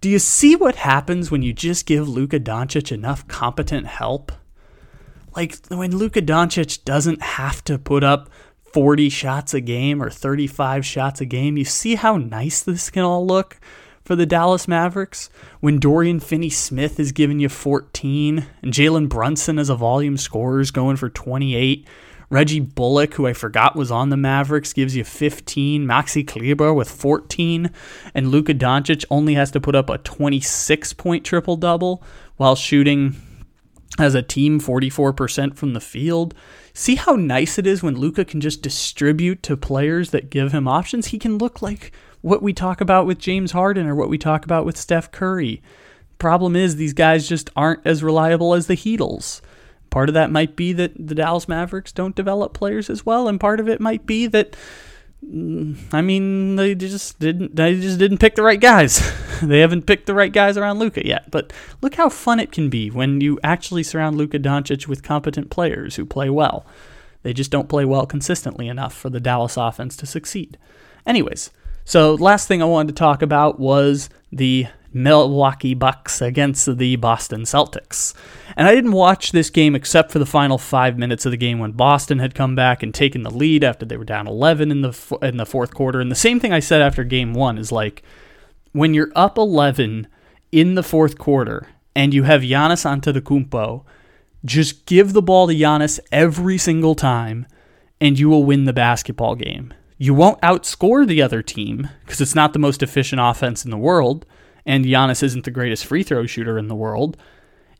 Do 0.00 0.08
you 0.08 0.18
see 0.18 0.56
what 0.56 0.76
happens 0.76 1.30
when 1.30 1.42
you 1.42 1.52
just 1.52 1.84
give 1.84 2.08
Luka 2.08 2.40
Doncic 2.40 2.90
enough 2.90 3.28
competent 3.28 3.86
help? 3.86 4.32
Like 5.36 5.58
when 5.66 5.94
Luka 5.94 6.22
Doncic 6.22 6.84
doesn't 6.84 7.20
have 7.20 7.62
to 7.64 7.78
put 7.78 8.02
up 8.02 8.30
40 8.72 9.10
shots 9.10 9.52
a 9.52 9.60
game 9.60 10.02
or 10.02 10.08
35 10.08 10.86
shots 10.86 11.20
a 11.20 11.26
game, 11.26 11.58
you 11.58 11.66
see 11.66 11.96
how 11.96 12.16
nice 12.16 12.62
this 12.62 12.88
can 12.88 13.02
all 13.02 13.26
look 13.26 13.60
for 14.02 14.16
the 14.16 14.24
Dallas 14.24 14.66
Mavericks? 14.66 15.28
When 15.60 15.78
Dorian 15.78 16.18
Finney 16.18 16.48
Smith 16.48 16.98
is 16.98 17.12
giving 17.12 17.38
you 17.38 17.50
14 17.50 18.46
and 18.62 18.72
Jalen 18.72 19.10
Brunson 19.10 19.58
as 19.58 19.68
a 19.68 19.74
volume 19.74 20.16
scorer 20.16 20.60
is 20.60 20.70
going 20.70 20.96
for 20.96 21.10
28 21.10 21.86
Reggie 22.30 22.60
Bullock, 22.60 23.14
who 23.14 23.26
I 23.26 23.32
forgot 23.32 23.74
was 23.74 23.90
on 23.90 24.10
the 24.10 24.16
Mavericks, 24.16 24.72
gives 24.72 24.94
you 24.94 25.02
15. 25.02 25.84
Maxi 25.84 26.26
Kleber 26.26 26.72
with 26.72 26.88
14. 26.88 27.70
And 28.14 28.28
Luka 28.28 28.54
Doncic 28.54 29.04
only 29.10 29.34
has 29.34 29.50
to 29.50 29.60
put 29.60 29.74
up 29.74 29.90
a 29.90 29.98
26 29.98 30.92
point 30.92 31.24
triple 31.24 31.56
double 31.56 32.02
while 32.36 32.54
shooting 32.54 33.16
as 33.98 34.14
a 34.14 34.22
team 34.22 34.60
44% 34.60 35.56
from 35.56 35.72
the 35.72 35.80
field. 35.80 36.32
See 36.72 36.94
how 36.94 37.16
nice 37.16 37.58
it 37.58 37.66
is 37.66 37.82
when 37.82 37.96
Luka 37.96 38.24
can 38.24 38.40
just 38.40 38.62
distribute 38.62 39.42
to 39.42 39.56
players 39.56 40.10
that 40.10 40.30
give 40.30 40.52
him 40.52 40.68
options? 40.68 41.08
He 41.08 41.18
can 41.18 41.36
look 41.36 41.60
like 41.60 41.92
what 42.20 42.42
we 42.42 42.52
talk 42.52 42.80
about 42.80 43.06
with 43.06 43.18
James 43.18 43.50
Harden 43.50 43.88
or 43.88 43.96
what 43.96 44.08
we 44.08 44.18
talk 44.18 44.44
about 44.44 44.64
with 44.64 44.76
Steph 44.76 45.10
Curry. 45.10 45.62
Problem 46.18 46.54
is, 46.54 46.76
these 46.76 46.92
guys 46.92 47.28
just 47.28 47.50
aren't 47.56 47.84
as 47.84 48.02
reliable 48.04 48.54
as 48.54 48.68
the 48.68 48.76
Heatles. 48.76 49.40
Part 49.90 50.08
of 50.08 50.14
that 50.14 50.30
might 50.30 50.56
be 50.56 50.72
that 50.72 50.92
the 50.94 51.14
Dallas 51.14 51.48
Mavericks 51.48 51.92
don't 51.92 52.14
develop 52.14 52.54
players 52.54 52.88
as 52.88 53.04
well, 53.04 53.28
and 53.28 53.40
part 53.40 53.60
of 53.60 53.68
it 53.68 53.80
might 53.80 54.06
be 54.06 54.26
that 54.28 54.56
mm, 55.24 55.76
I 55.92 56.00
mean 56.00 56.56
they 56.56 56.74
just 56.74 57.18
didn't 57.18 57.56
they 57.56 57.78
just 57.80 57.98
didn't 57.98 58.18
pick 58.18 58.36
the 58.36 58.42
right 58.42 58.60
guys. 58.60 59.00
they 59.42 59.60
haven't 59.60 59.86
picked 59.86 60.06
the 60.06 60.14
right 60.14 60.32
guys 60.32 60.56
around 60.56 60.78
Luka 60.78 61.04
yet. 61.04 61.30
But 61.30 61.52
look 61.82 61.96
how 61.96 62.08
fun 62.08 62.38
it 62.38 62.52
can 62.52 62.70
be 62.70 62.90
when 62.90 63.20
you 63.20 63.40
actually 63.42 63.82
surround 63.82 64.16
Luka 64.16 64.38
Doncic 64.38 64.86
with 64.86 65.02
competent 65.02 65.50
players 65.50 65.96
who 65.96 66.06
play 66.06 66.30
well. 66.30 66.64
They 67.22 67.32
just 67.32 67.50
don't 67.50 67.68
play 67.68 67.84
well 67.84 68.06
consistently 68.06 68.68
enough 68.68 68.94
for 68.94 69.10
the 69.10 69.20
Dallas 69.20 69.56
offense 69.56 69.96
to 69.98 70.06
succeed. 70.06 70.56
Anyways, 71.06 71.50
so 71.84 72.14
last 72.14 72.46
thing 72.46 72.62
I 72.62 72.66
wanted 72.66 72.94
to 72.94 72.98
talk 72.98 73.22
about 73.22 73.58
was 73.58 74.08
the 74.30 74.66
Milwaukee 74.92 75.74
Bucks 75.74 76.20
against 76.20 76.78
the 76.78 76.96
Boston 76.96 77.42
Celtics. 77.42 78.14
And 78.56 78.66
I 78.66 78.74
didn't 78.74 78.92
watch 78.92 79.32
this 79.32 79.50
game 79.50 79.74
except 79.74 80.10
for 80.10 80.18
the 80.18 80.26
final 80.26 80.58
five 80.58 80.98
minutes 80.98 81.24
of 81.24 81.30
the 81.30 81.36
game 81.36 81.58
when 81.58 81.72
Boston 81.72 82.18
had 82.18 82.34
come 82.34 82.54
back 82.54 82.82
and 82.82 82.92
taken 82.92 83.22
the 83.22 83.30
lead 83.30 83.62
after 83.62 83.86
they 83.86 83.96
were 83.96 84.04
down 84.04 84.26
11 84.26 84.70
in 84.70 84.80
the 84.80 85.18
in 85.22 85.36
the 85.36 85.46
fourth 85.46 85.74
quarter. 85.74 86.00
And 86.00 86.10
the 86.10 86.16
same 86.16 86.40
thing 86.40 86.52
I 86.52 86.60
said 86.60 86.80
after 86.80 87.04
game 87.04 87.34
one 87.34 87.58
is 87.58 87.70
like 87.70 88.02
when 88.72 88.94
you're 88.94 89.12
up 89.14 89.38
11 89.38 90.08
in 90.52 90.74
the 90.74 90.82
fourth 90.82 91.18
quarter 91.18 91.68
and 91.94 92.12
you 92.12 92.24
have 92.24 92.42
Giannis 92.42 92.84
Antetokounmpo, 92.84 93.84
just 94.44 94.86
give 94.86 95.12
the 95.12 95.22
ball 95.22 95.46
to 95.46 95.54
Giannis 95.54 96.00
every 96.10 96.56
single 96.56 96.94
time, 96.94 97.46
and 98.00 98.18
you 98.18 98.28
will 98.28 98.44
win 98.44 98.64
the 98.64 98.72
basketball 98.72 99.34
game. 99.34 99.74
You 99.98 100.14
won't 100.14 100.40
outscore 100.40 101.06
the 101.06 101.20
other 101.20 101.42
team 101.42 101.90
because 102.04 102.20
it's 102.20 102.34
not 102.34 102.52
the 102.52 102.58
most 102.58 102.82
efficient 102.82 103.20
offense 103.20 103.64
in 103.64 103.70
the 103.70 103.76
world 103.76 104.24
and 104.70 104.84
Giannis 104.84 105.24
isn't 105.24 105.44
the 105.44 105.50
greatest 105.50 105.84
free 105.84 106.04
throw 106.04 106.26
shooter 106.26 106.56
in 106.56 106.68
the 106.68 106.76
world, 106.76 107.16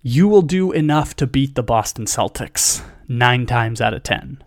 you 0.03 0.27
will 0.27 0.43
do 0.43 0.73
enough 0.73 1.15
to 1.15 1.27
beat 1.27 1.55
the 1.55 1.63
Boston 1.63 2.05
Celtics 2.05 2.83
nine 3.07 3.47
times 3.47 3.81
out 3.81 3.95
of 3.95 4.03
10. 4.03 4.43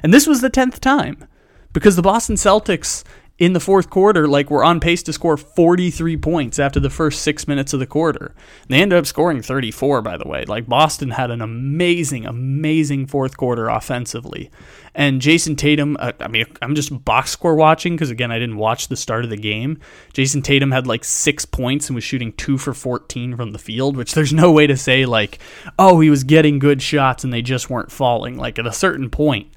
And 0.00 0.14
this 0.14 0.28
was 0.28 0.42
the 0.42 0.50
10th 0.50 0.78
time 0.78 1.26
because 1.72 1.96
the 1.96 2.02
Boston 2.02 2.36
Celtics 2.36 3.02
in 3.40 3.54
the 3.54 3.58
fourth 3.58 3.88
quarter, 3.88 4.28
like 4.28 4.50
we're 4.50 4.62
on 4.62 4.80
pace 4.80 5.02
to 5.02 5.14
score 5.14 5.38
43 5.38 6.18
points 6.18 6.58
after 6.58 6.78
the 6.78 6.90
first 6.90 7.22
six 7.22 7.48
minutes 7.48 7.72
of 7.72 7.80
the 7.80 7.86
quarter. 7.86 8.34
They 8.68 8.82
ended 8.82 8.98
up 8.98 9.06
scoring 9.06 9.40
34, 9.40 10.02
by 10.02 10.18
the 10.18 10.28
way. 10.28 10.44
Like 10.44 10.68
Boston 10.68 11.12
had 11.12 11.30
an 11.30 11.40
amazing, 11.40 12.26
amazing 12.26 13.06
fourth 13.06 13.38
quarter 13.38 13.70
offensively. 13.70 14.50
And 14.94 15.22
Jayson 15.22 15.56
Tatum, 15.56 15.96
uh, 15.98 16.12
I 16.20 16.28
mean, 16.28 16.44
I'm 16.60 16.74
just 16.74 17.02
box 17.02 17.30
score 17.30 17.54
watching 17.54 17.94
because, 17.94 18.10
again, 18.10 18.30
I 18.30 18.38
didn't 18.38 18.58
watch 18.58 18.88
the 18.88 18.96
start 18.96 19.24
of 19.24 19.30
the 19.30 19.38
game. 19.38 19.80
Jayson 20.12 20.42
Tatum 20.42 20.72
had 20.72 20.86
like 20.86 21.02
six 21.02 21.46
points 21.46 21.88
and 21.88 21.94
was 21.94 22.04
shooting 22.04 22.34
two 22.34 22.58
for 22.58 22.74
14 22.74 23.36
from 23.36 23.52
the 23.52 23.58
field, 23.58 23.96
which 23.96 24.12
there's 24.12 24.34
no 24.34 24.52
way 24.52 24.66
to 24.66 24.76
say, 24.76 25.06
like, 25.06 25.38
oh, 25.78 26.00
he 26.00 26.10
was 26.10 26.24
getting 26.24 26.58
good 26.58 26.82
shots 26.82 27.24
and 27.24 27.32
they 27.32 27.40
just 27.40 27.70
weren't 27.70 27.90
falling. 27.90 28.36
Like, 28.36 28.58
at 28.58 28.66
a 28.66 28.72
certain 28.72 29.08
point, 29.08 29.50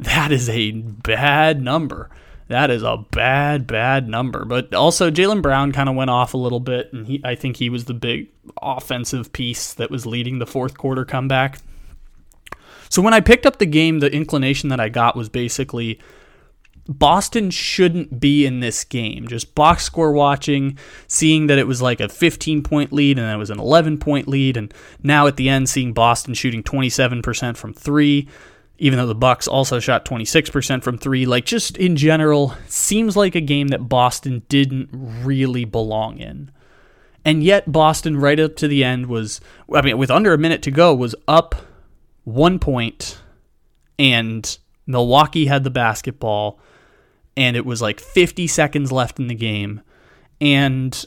that 0.00 0.32
is 0.32 0.48
a 0.48 0.72
bad 0.72 1.62
number. 1.62 2.10
That 2.48 2.70
is 2.70 2.82
a 2.82 3.04
bad, 3.10 3.66
bad 3.66 4.08
number. 4.08 4.44
But 4.44 4.74
also, 4.74 5.10
Jaylen 5.10 5.42
Brown 5.42 5.70
kind 5.70 5.88
of 5.88 5.94
went 5.94 6.10
off 6.10 6.34
a 6.34 6.38
little 6.38 6.60
bit, 6.60 6.92
and 6.92 7.06
he, 7.06 7.20
I 7.22 7.34
think 7.34 7.56
he 7.56 7.68
was 7.68 7.84
the 7.84 7.94
big 7.94 8.28
offensive 8.62 9.32
piece 9.32 9.74
that 9.74 9.90
was 9.90 10.06
leading 10.06 10.38
the 10.38 10.46
fourth 10.46 10.76
quarter 10.76 11.04
comeback. 11.04 11.58
So 12.88 13.02
when 13.02 13.12
I 13.12 13.20
picked 13.20 13.44
up 13.44 13.58
the 13.58 13.66
game, 13.66 13.98
the 13.98 14.10
inclination 14.10 14.70
that 14.70 14.80
I 14.80 14.88
got 14.88 15.14
was 15.14 15.28
basically 15.28 16.00
Boston 16.88 17.50
shouldn't 17.50 18.18
be 18.18 18.46
in 18.46 18.60
this 18.60 18.82
game. 18.82 19.28
Just 19.28 19.54
box 19.54 19.84
score 19.84 20.12
watching, 20.12 20.78
seeing 21.06 21.48
that 21.48 21.58
it 21.58 21.66
was 21.66 21.82
like 21.82 22.00
a 22.00 22.08
15 22.08 22.62
point 22.62 22.92
lead 22.92 23.18
and 23.18 23.26
then 23.26 23.34
it 23.34 23.38
was 23.38 23.50
an 23.50 23.60
11 23.60 23.98
point 23.98 24.26
lead, 24.26 24.56
and 24.56 24.72
now 25.02 25.26
at 25.26 25.36
the 25.36 25.50
end, 25.50 25.68
seeing 25.68 25.92
Boston 25.92 26.32
shooting 26.32 26.62
27% 26.62 27.58
from 27.58 27.74
three 27.74 28.26
even 28.78 28.98
though 28.98 29.06
the 29.06 29.14
Bucks 29.14 29.48
also 29.48 29.80
shot 29.80 30.04
26% 30.04 30.82
from 30.82 30.98
3, 30.98 31.26
like 31.26 31.44
just 31.44 31.76
in 31.76 31.96
general 31.96 32.54
seems 32.68 33.16
like 33.16 33.34
a 33.34 33.40
game 33.40 33.68
that 33.68 33.88
Boston 33.88 34.42
didn't 34.48 34.88
really 34.92 35.64
belong 35.64 36.18
in. 36.18 36.50
And 37.24 37.42
yet 37.42 37.70
Boston 37.70 38.16
right 38.16 38.38
up 38.38 38.54
to 38.56 38.68
the 38.68 38.84
end 38.84 39.06
was 39.06 39.40
I 39.74 39.82
mean 39.82 39.98
with 39.98 40.10
under 40.10 40.32
a 40.32 40.38
minute 40.38 40.62
to 40.62 40.70
go 40.70 40.94
was 40.94 41.14
up 41.26 41.56
1 42.24 42.58
point 42.60 43.20
and 43.98 44.58
Milwaukee 44.86 45.46
had 45.46 45.64
the 45.64 45.70
basketball 45.70 46.60
and 47.36 47.56
it 47.56 47.66
was 47.66 47.82
like 47.82 48.00
50 48.00 48.46
seconds 48.46 48.92
left 48.92 49.18
in 49.18 49.26
the 49.26 49.34
game 49.34 49.82
and 50.40 51.04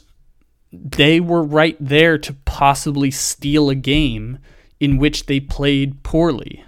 they 0.72 1.20
were 1.20 1.42
right 1.42 1.76
there 1.80 2.18
to 2.18 2.34
possibly 2.44 3.10
steal 3.10 3.70
a 3.70 3.74
game 3.74 4.38
in 4.78 4.98
which 4.98 5.26
they 5.26 5.40
played 5.40 6.02
poorly 6.02 6.64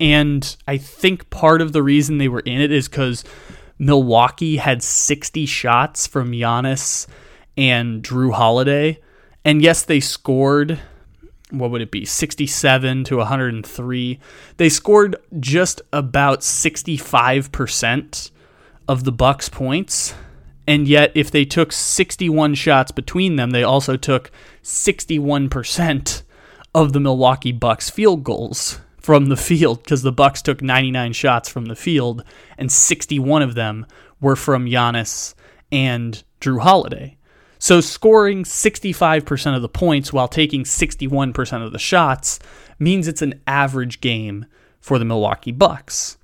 and 0.00 0.56
I 0.66 0.76
think 0.76 1.30
part 1.30 1.60
of 1.60 1.72
the 1.72 1.82
reason 1.82 2.18
they 2.18 2.28
were 2.28 2.40
in 2.40 2.60
it 2.60 2.72
is 2.72 2.88
because 2.88 3.24
Milwaukee 3.78 4.56
had 4.56 4.82
60 4.82 5.46
shots 5.46 6.06
from 6.06 6.32
Giannis 6.32 7.06
and 7.56 8.02
Jrue 8.02 8.32
Holiday. 8.32 8.98
And 9.44 9.62
yes, 9.62 9.84
they 9.84 10.00
scored, 10.00 10.80
what 11.50 11.70
would 11.70 11.82
it 11.82 11.90
be, 11.90 12.04
67 12.04 13.04
to 13.04 13.16
103. 13.18 14.20
They 14.56 14.68
scored 14.68 15.16
just 15.38 15.82
about 15.92 16.40
65% 16.40 18.30
of 18.88 19.04
the 19.04 19.12
Bucks' 19.12 19.48
points. 19.48 20.14
And 20.66 20.88
yet, 20.88 21.12
if 21.14 21.30
they 21.30 21.44
took 21.44 21.72
61 21.72 22.54
shots 22.54 22.90
between 22.90 23.36
them, 23.36 23.50
they 23.50 23.62
also 23.62 23.96
took 23.96 24.30
61% 24.62 26.22
of 26.74 26.92
the 26.92 27.00
Milwaukee 27.00 27.52
Bucks 27.52 27.90
field 27.90 28.24
goals 28.24 28.80
from 29.04 29.26
the 29.26 29.36
field 29.36 29.82
because 29.82 30.00
the 30.00 30.10
Bucks 30.10 30.40
took 30.40 30.62
99 30.62 31.12
shots 31.12 31.46
from 31.46 31.66
the 31.66 31.76
field 31.76 32.24
and 32.56 32.72
61 32.72 33.42
of 33.42 33.54
them 33.54 33.84
were 34.18 34.34
from 34.34 34.64
Giannis 34.64 35.34
and 35.70 36.24
Jrue 36.40 36.62
Holiday. 36.62 37.18
So 37.58 37.82
scoring 37.82 38.44
65% 38.44 39.56
of 39.56 39.60
the 39.60 39.68
points 39.68 40.10
while 40.10 40.26
taking 40.26 40.64
61% 40.64 41.66
of 41.66 41.72
the 41.72 41.78
shots 41.78 42.38
means 42.78 43.06
it's 43.06 43.20
an 43.20 43.42
average 43.46 44.00
game 44.00 44.46
for 44.80 44.98
the 44.98 45.04
Milwaukee 45.04 45.52
Bucks. 45.52 46.16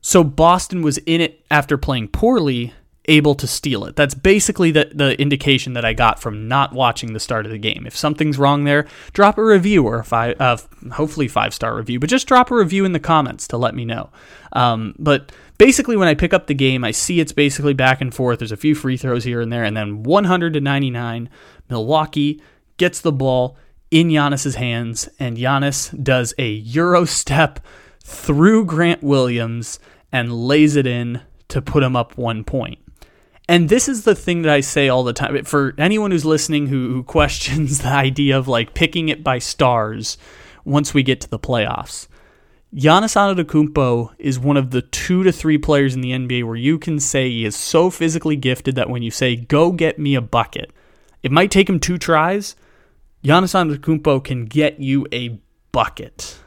So 0.00 0.24
Boston 0.24 0.82
was 0.82 0.98
in 0.98 1.20
it 1.20 1.44
after 1.48 1.78
playing 1.78 2.08
poorly 2.08 2.74
able 3.10 3.34
to 3.34 3.46
steal 3.46 3.84
it. 3.84 3.96
That's 3.96 4.14
basically 4.14 4.70
the, 4.70 4.90
the 4.94 5.20
indication 5.20 5.74
that 5.74 5.84
I 5.84 5.92
got 5.92 6.20
from 6.20 6.48
not 6.48 6.72
watching 6.72 7.12
the 7.12 7.20
start 7.20 7.44
of 7.44 7.52
the 7.52 7.58
game. 7.58 7.84
If 7.86 7.96
something's 7.96 8.38
wrong 8.38 8.64
there, 8.64 8.86
drop 9.12 9.36
a 9.36 9.44
review 9.44 9.84
or 9.84 9.98
a 9.98 10.04
five, 10.04 10.40
uh, 10.40 10.56
hopefully 10.92 11.28
five 11.28 11.52
star 11.52 11.74
review, 11.74 11.98
but 11.98 12.08
just 12.08 12.28
drop 12.28 12.50
a 12.50 12.54
review 12.54 12.84
in 12.84 12.92
the 12.92 13.00
comments 13.00 13.48
to 13.48 13.58
let 13.58 13.74
me 13.74 13.84
know. 13.84 14.10
Um, 14.52 14.94
but 14.98 15.32
basically, 15.58 15.96
when 15.96 16.08
I 16.08 16.14
pick 16.14 16.32
up 16.32 16.46
the 16.46 16.54
game, 16.54 16.84
I 16.84 16.92
see 16.92 17.20
it's 17.20 17.32
basically 17.32 17.74
back 17.74 18.00
and 18.00 18.14
forth. 18.14 18.38
There's 18.38 18.52
a 18.52 18.56
few 18.56 18.74
free 18.74 18.96
throws 18.96 19.24
here 19.24 19.40
and 19.40 19.52
there, 19.52 19.64
and 19.64 19.76
then 19.76 20.04
100 20.04 20.52
to 20.54 20.60
99, 20.60 21.28
Milwaukee 21.68 22.40
gets 22.76 23.00
the 23.00 23.12
ball 23.12 23.56
in 23.90 24.08
Giannis's 24.08 24.54
hands, 24.54 25.08
and 25.18 25.36
Giannis 25.36 26.00
does 26.02 26.32
a 26.38 26.48
Euro 26.48 27.04
step 27.04 27.60
through 28.04 28.64
Grant 28.64 29.02
Williams 29.02 29.80
and 30.12 30.32
lays 30.32 30.76
it 30.76 30.86
in 30.86 31.22
to 31.48 31.60
put 31.60 31.82
him 31.82 31.96
up 31.96 32.16
one 32.16 32.44
point. 32.44 32.78
And 33.50 33.68
this 33.68 33.88
is 33.88 34.04
the 34.04 34.14
thing 34.14 34.42
that 34.42 34.52
I 34.52 34.60
say 34.60 34.88
all 34.88 35.02
the 35.02 35.12
time. 35.12 35.44
For 35.44 35.74
anyone 35.76 36.12
who's 36.12 36.24
listening 36.24 36.68
who, 36.68 36.92
who 36.92 37.02
questions 37.18 37.80
the 37.80 37.88
idea 37.88 38.38
of 38.38 38.46
like 38.46 38.74
picking 38.74 39.08
it 39.08 39.24
by 39.24 39.40
stars 39.40 40.18
once 40.64 40.94
we 40.94 41.02
get 41.02 41.20
to 41.22 41.28
the 41.28 41.38
playoffs, 41.38 42.06
Giannis 42.72 43.16
Antetokounmpo 43.16 44.12
is 44.20 44.38
one 44.38 44.56
of 44.56 44.70
the 44.70 44.82
two 44.82 45.24
to 45.24 45.32
three 45.32 45.58
players 45.58 45.96
in 45.96 46.00
the 46.00 46.12
NBA 46.12 46.44
where 46.44 46.54
you 46.54 46.78
can 46.78 47.00
say 47.00 47.28
he 47.28 47.44
is 47.44 47.56
so 47.56 47.90
physically 47.90 48.36
gifted 48.36 48.76
that 48.76 48.88
when 48.88 49.02
you 49.02 49.10
say, 49.10 49.34
go 49.34 49.72
get 49.72 49.98
me 49.98 50.14
a 50.14 50.20
bucket, 50.20 50.70
it 51.24 51.32
might 51.32 51.50
take 51.50 51.68
him 51.68 51.80
two 51.80 51.98
tries. 51.98 52.54
Giannis 53.24 53.52
Antetokounmpo 53.52 54.22
can 54.22 54.44
get 54.44 54.78
you 54.78 55.08
a 55.10 55.40
bucket. 55.72 56.38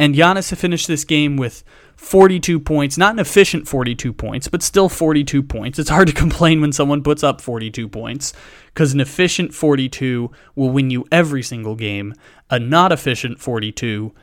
And 0.00 0.16
Giannis 0.16 0.52
finished 0.56 0.88
this 0.88 1.04
game 1.04 1.36
with 1.36 1.62
42 1.98 2.60
points, 2.60 2.96
not 2.96 3.12
an 3.12 3.18
efficient 3.18 3.66
42 3.66 4.12
points, 4.12 4.46
but 4.46 4.62
still 4.62 4.88
42 4.88 5.42
points. 5.42 5.80
It's 5.80 5.90
hard 5.90 6.06
to 6.06 6.14
complain 6.24 6.60
when 6.60 6.72
someone 6.72 7.02
puts 7.02 7.24
up 7.24 7.40
42 7.40 7.88
points 7.88 8.32
because 8.66 8.94
an 8.94 9.00
efficient 9.00 9.52
42 9.52 10.30
will 10.54 10.70
win 10.70 10.90
you 10.90 11.06
every 11.10 11.42
single 11.42 11.74
game. 11.74 12.14
A 12.50 12.58
not 12.60 12.92
efficient 12.92 13.40
42 13.40 14.14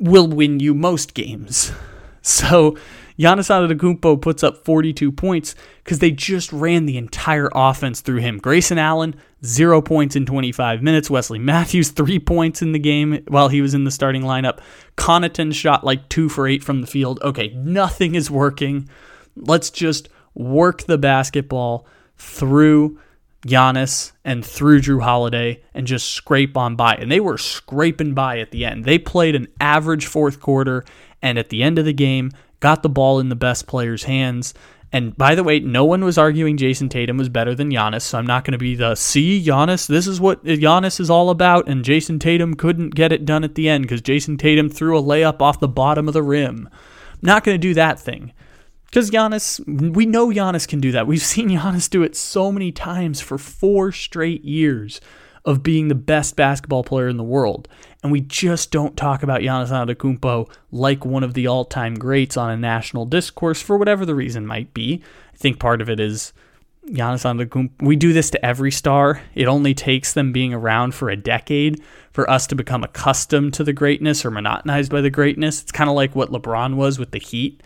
will 0.00 0.26
win 0.26 0.58
you 0.60 0.74
most 0.74 1.14
games. 1.14 1.72
So 2.24 2.78
Giannis 3.18 3.50
Antetokounmpo 3.50 4.20
puts 4.20 4.42
up 4.42 4.64
42 4.64 5.12
points 5.12 5.54
because 5.84 5.98
they 5.98 6.10
just 6.10 6.52
ran 6.52 6.86
the 6.86 6.96
entire 6.96 7.50
offense 7.54 8.00
through 8.00 8.18
him. 8.18 8.38
Grayson 8.38 8.78
Allen, 8.78 9.14
zero 9.44 9.82
points 9.82 10.16
in 10.16 10.26
25 10.26 10.82
minutes. 10.82 11.10
Wesley 11.10 11.38
Matthews, 11.38 11.90
three 11.92 12.18
points 12.18 12.62
in 12.62 12.72
the 12.72 12.78
game 12.78 13.24
while 13.28 13.48
he 13.48 13.60
was 13.60 13.74
in 13.74 13.84
the 13.84 13.90
starting 13.90 14.22
lineup. 14.22 14.60
Connaughton 14.96 15.54
shot 15.54 15.84
like 15.84 16.08
two 16.08 16.28
for 16.28 16.46
eight 16.46 16.64
from 16.64 16.80
the 16.80 16.86
field. 16.86 17.20
Okay, 17.22 17.48
nothing 17.48 18.14
is 18.14 18.30
working. 18.30 18.88
Let's 19.36 19.70
just 19.70 20.08
work 20.34 20.82
the 20.84 20.98
basketball 20.98 21.86
through 22.16 22.98
Giannis 23.46 24.12
and 24.24 24.44
through 24.44 24.80
Jrue 24.80 25.02
Holiday 25.02 25.62
and 25.74 25.86
just 25.86 26.10
scrape 26.10 26.56
on 26.56 26.76
by. 26.76 26.94
And 26.94 27.10
they 27.10 27.20
were 27.20 27.38
scraping 27.38 28.14
by 28.14 28.38
at 28.38 28.50
the 28.50 28.64
end. 28.64 28.84
They 28.84 28.98
played 28.98 29.34
an 29.34 29.48
average 29.60 30.06
fourth 30.06 30.40
quarter, 30.40 30.84
and 31.20 31.38
at 31.38 31.48
the 31.48 31.62
end 31.62 31.78
of 31.78 31.84
the 31.84 31.92
game, 31.92 32.30
got 32.62 32.82
the 32.82 32.88
ball 32.88 33.20
in 33.20 33.28
the 33.28 33.36
best 33.36 33.66
player's 33.66 34.04
hands 34.04 34.54
and 34.92 35.16
by 35.16 35.34
the 35.34 35.42
way, 35.42 35.58
no 35.58 35.86
one 35.86 36.04
was 36.04 36.18
arguing 36.18 36.58
Jayson 36.58 36.90
Tatum 36.90 37.16
was 37.16 37.30
better 37.30 37.54
than 37.54 37.70
Giannis, 37.70 38.02
so 38.02 38.18
I'm 38.18 38.26
not 38.26 38.44
going 38.44 38.52
to 38.52 38.58
be 38.58 38.74
the 38.74 38.94
see 38.94 39.42
Giannis. 39.42 39.86
This 39.86 40.06
is 40.06 40.20
what 40.20 40.44
Giannis 40.44 41.00
is 41.00 41.08
all 41.08 41.30
about, 41.30 41.66
and 41.66 41.82
Jayson 41.82 42.20
Tatum 42.20 42.54
couldn't 42.54 42.94
get 42.94 43.10
it 43.10 43.24
done 43.24 43.42
at 43.42 43.54
the 43.54 43.70
end 43.70 43.84
because 43.84 44.02
Jayson 44.02 44.36
Tatum 44.36 44.68
threw 44.68 44.98
a 44.98 45.02
layup 45.02 45.40
off 45.40 45.60
the 45.60 45.68
bottom 45.68 46.08
of 46.08 46.14
the 46.14 46.22
rim. 46.22 46.68
I'm 46.70 47.18
not 47.22 47.42
going 47.42 47.54
to 47.54 47.58
do 47.58 47.72
that 47.72 47.98
thing 47.98 48.34
because 48.84 49.10
Giannis, 49.10 49.94
we 49.94 50.04
know 50.04 50.28
Giannis 50.28 50.68
can 50.68 50.80
do 50.80 50.92
that. 50.92 51.06
We've 51.06 51.22
seen 51.22 51.48
Giannis 51.48 51.88
do 51.88 52.02
it 52.02 52.14
so 52.14 52.52
many 52.52 52.70
times 52.70 53.22
for 53.22 53.38
four 53.38 53.92
straight 53.92 54.44
years 54.44 55.00
of 55.44 55.62
being 55.62 55.88
the 55.88 55.94
best 55.94 56.36
basketball 56.36 56.84
player 56.84 57.08
in 57.08 57.16
the 57.16 57.24
world. 57.24 57.68
And 58.02 58.12
we 58.12 58.20
just 58.20 58.70
don't 58.70 58.96
talk 58.96 59.22
about 59.22 59.40
Giannis 59.40 59.70
Antetokounmpo 59.70 60.50
like 60.70 61.04
one 61.04 61.22
of 61.22 61.34
the 61.34 61.46
all-time 61.46 61.94
greats 61.94 62.36
on 62.36 62.50
a 62.50 62.56
national 62.56 63.06
discourse 63.06 63.60
for 63.60 63.76
whatever 63.76 64.06
the 64.06 64.14
reason 64.14 64.46
might 64.46 64.72
be. 64.72 65.02
I 65.32 65.36
think 65.36 65.58
part 65.58 65.80
of 65.80 65.90
it 65.90 65.98
is 65.98 66.32
Giannis 66.86 67.24
Antetokounmpo. 67.24 67.70
We 67.80 67.96
do 67.96 68.12
this 68.12 68.30
to 68.30 68.44
every 68.44 68.70
star. 68.70 69.20
It 69.34 69.48
only 69.48 69.74
takes 69.74 70.12
them 70.12 70.32
being 70.32 70.54
around 70.54 70.94
for 70.94 71.10
a 71.10 71.16
decade 71.16 71.82
for 72.12 72.28
us 72.30 72.46
to 72.48 72.54
become 72.54 72.84
accustomed 72.84 73.54
to 73.54 73.64
the 73.64 73.72
greatness 73.72 74.24
or 74.24 74.30
monotonized 74.30 74.92
by 74.92 75.00
the 75.00 75.10
greatness. 75.10 75.62
It's 75.62 75.72
kind 75.72 75.90
of 75.90 75.96
like 75.96 76.14
what 76.14 76.30
LeBron 76.30 76.76
was 76.76 76.98
with 76.98 77.10
the 77.10 77.18
Heat, 77.18 77.62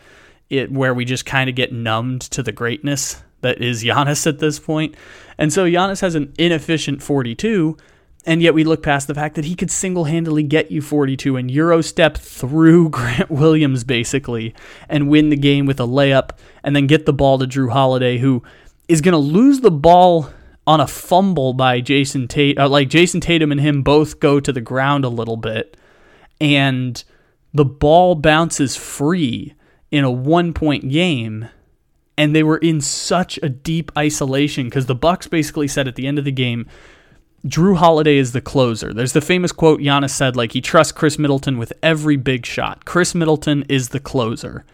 it 0.49 0.71
where 0.71 0.95
we 0.95 1.05
just 1.05 1.27
kind 1.27 1.51
of 1.51 1.57
get 1.57 1.73
numbed 1.73 2.23
to 2.23 2.43
the 2.43 2.53
greatness 2.53 3.23
that 3.47 3.63
is 3.63 3.85
Giannis 3.85 4.27
at 4.27 4.39
this 4.39 4.59
point. 4.59 4.95
And 5.39 5.53
so 5.53 5.65
Giannis 5.65 6.01
has 6.01 6.15
an 6.15 6.33
inefficient 6.39 7.03
42, 7.03 7.77
And 8.25 8.43
yet 8.43 8.55
we 8.55 8.65
look 8.65 8.83
past 8.83 9.07
the 9.07 9.15
fact 9.15 9.37
that 9.37 9.45
he 9.45 9.55
could 9.55 9.71
single 9.71 10.05
handedly 10.05 10.43
get 10.43 10.73
you 10.73 10.83
42 10.83 11.37
and 11.37 11.51
Euro 11.51 11.81
step 11.81 12.17
through 12.17 12.91
Grant 12.99 13.31
Williams 13.31 13.85
basically 13.85 14.55
and 14.89 15.09
win 15.09 15.31
the 15.31 15.37
game 15.37 15.65
with 15.67 15.79
a 15.79 15.87
layup 15.87 16.31
and 16.65 16.75
then 16.75 16.89
get 16.89 17.07
the 17.07 17.13
ball 17.13 17.39
to 17.39 17.47
Jrue 17.47 17.71
Holiday, 17.71 18.19
who 18.19 18.43
is 18.89 19.01
going 19.01 19.13
to 19.13 19.19
lose 19.19 19.61
the 19.61 19.71
ball 19.71 20.31
on 20.67 20.81
a 20.81 20.87
fumble 20.87 21.53
by 21.53 21.81
Jayson 21.81 22.27
Tatum. 22.29 22.65
Uh, 22.65 22.69
like 22.69 22.89
Jayson 22.89 23.21
Tatum 23.21 23.53
and 23.53 23.61
him 23.61 23.83
both 23.83 24.19
go 24.19 24.41
to 24.41 24.53
the 24.53 24.61
ground 24.61 25.05
a 25.05 25.09
little 25.09 25.37
bit, 25.37 25.77
and 26.41 27.03
the 27.55 27.65
ball 27.65 28.17
bounces 28.17 28.77
free 28.77 29.55
in 29.91 30.05
a 30.05 30.11
one 30.11 30.53
point 30.53 30.91
game 30.91 31.49
and 32.19 32.35
they 32.35 32.43
were 32.43 32.59
in 32.59 32.81
such 32.81 33.39
a 33.43 33.49
deep 33.49 33.93
isolation 33.97 34.67
because 34.67 34.87
the 34.87 34.95
Bucks 34.95 35.27
basically 35.27 35.69
said 35.69 35.87
at 35.87 35.97
the 35.97 36.07
end 36.07 36.19
of 36.19 36.25
the 36.25 36.33
game, 36.33 36.67
Jrue 37.47 37.77
Holiday 37.77 38.17
is 38.17 38.33
the 38.33 38.41
closer. 38.41 38.93
There's 38.93 39.13
the 39.13 39.21
famous 39.21 39.53
quote 39.53 39.81
Giannis 39.81 40.11
said, 40.11 40.35
like 40.37 40.53
he 40.53 40.61
trusts 40.61 40.93
Khris 40.93 41.19
Middleton 41.19 41.59
with 41.59 41.73
every 41.83 42.17
big 42.17 42.47
shot. 42.47 42.85
Khris 42.85 43.15
Middleton 43.15 43.65
is 43.69 43.91
the 43.91 44.01
closer. 44.01 44.65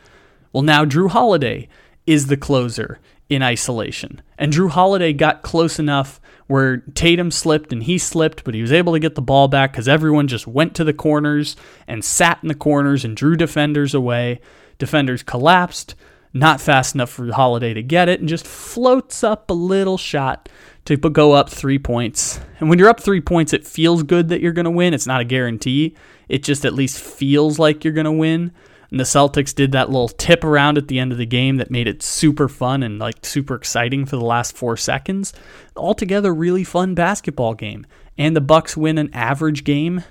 Well, 0.52 0.62
now 0.62 0.84
Jrue 0.84 1.10
Holiday 1.10 1.68
is 2.06 2.28
the 2.28 2.36
closer 2.36 2.98
in 3.28 3.42
isolation. 3.42 4.22
And 4.38 4.52
Jrue 4.52 4.70
Holiday 4.70 5.12
got 5.12 5.42
close 5.42 5.78
enough 5.78 6.20
where 6.46 6.78
Tatum 6.94 7.30
slipped 7.30 7.72
and 7.72 7.82
he 7.82 7.98
slipped, 7.98 8.44
but 8.44 8.54
he 8.54 8.62
was 8.62 8.72
able 8.72 8.92
to 8.92 8.98
get 8.98 9.14
the 9.14 9.22
ball 9.22 9.48
back 9.48 9.72
because 9.72 9.88
everyone 9.88 10.28
just 10.28 10.46
went 10.46 10.74
to 10.74 10.84
the 10.84 10.92
corners 10.92 11.56
and 11.86 12.04
sat 12.04 12.38
in 12.42 12.48
the 12.48 12.54
corners 12.54 13.04
and 13.04 13.16
drew 13.16 13.36
defenders 13.36 13.94
away. 13.94 14.40
Defenders 14.78 15.22
collapsed 15.22 15.94
not 16.34 16.60
fast 16.60 16.94
enough 16.94 17.10
for 17.10 17.26
the 17.26 17.34
Holiday 17.34 17.74
to 17.74 17.82
get 17.82 18.08
it, 18.08 18.20
and 18.20 18.28
just 18.28 18.46
floats 18.46 19.22
up 19.22 19.50
a 19.50 19.54
little 19.54 19.98
shot 19.98 20.48
to 20.84 20.96
go 20.96 21.32
up 21.32 21.50
three 21.50 21.78
points. 21.78 22.40
And 22.58 22.68
when 22.68 22.78
you're 22.78 22.88
up 22.88 23.00
three 23.00 23.20
points, 23.20 23.52
it 23.52 23.66
feels 23.66 24.02
good 24.02 24.28
that 24.28 24.40
you're 24.40 24.52
going 24.52 24.64
to 24.64 24.70
win. 24.70 24.94
It's 24.94 25.06
not 25.06 25.20
a 25.20 25.24
guarantee, 25.24 25.94
it 26.28 26.42
just 26.42 26.64
at 26.64 26.74
least 26.74 26.98
feels 26.98 27.58
like 27.58 27.84
you're 27.84 27.92
going 27.92 28.04
to 28.04 28.12
win. 28.12 28.52
And 28.90 29.00
the 29.00 29.04
Celtics 29.04 29.54
did 29.54 29.72
that 29.72 29.88
little 29.88 30.08
tip 30.08 30.44
around 30.44 30.76
at 30.76 30.88
the 30.88 30.98
end 30.98 31.12
of 31.12 31.18
the 31.18 31.24
game 31.24 31.56
that 31.56 31.70
made 31.70 31.88
it 31.88 32.02
super 32.02 32.46
fun 32.46 32.82
and 32.82 32.98
like 32.98 33.24
super 33.24 33.54
exciting 33.54 34.04
for 34.04 34.16
the 34.16 34.24
last 34.24 34.54
four 34.54 34.76
seconds. 34.76 35.32
Altogether, 35.76 36.34
really 36.34 36.62
fun 36.62 36.94
basketball 36.94 37.54
game. 37.54 37.86
And 38.18 38.36
the 38.36 38.42
Bucks 38.42 38.76
win 38.76 38.98
an 38.98 39.08
average 39.14 39.64
game, 39.64 40.04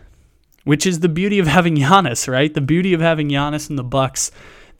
which 0.64 0.88
is 0.88 1.02
the 1.02 1.10
beauty 1.10 1.38
of 1.38 1.46
having 1.46 1.76
Giannis, 1.78 2.28
right? 2.28 2.52
The 2.52 2.60
beauty 2.60 2.94
of 2.94 3.02
having 3.02 3.30
Giannis 3.30 3.70
and 3.70 3.78
the 3.78 3.84
Bucks 3.84 4.32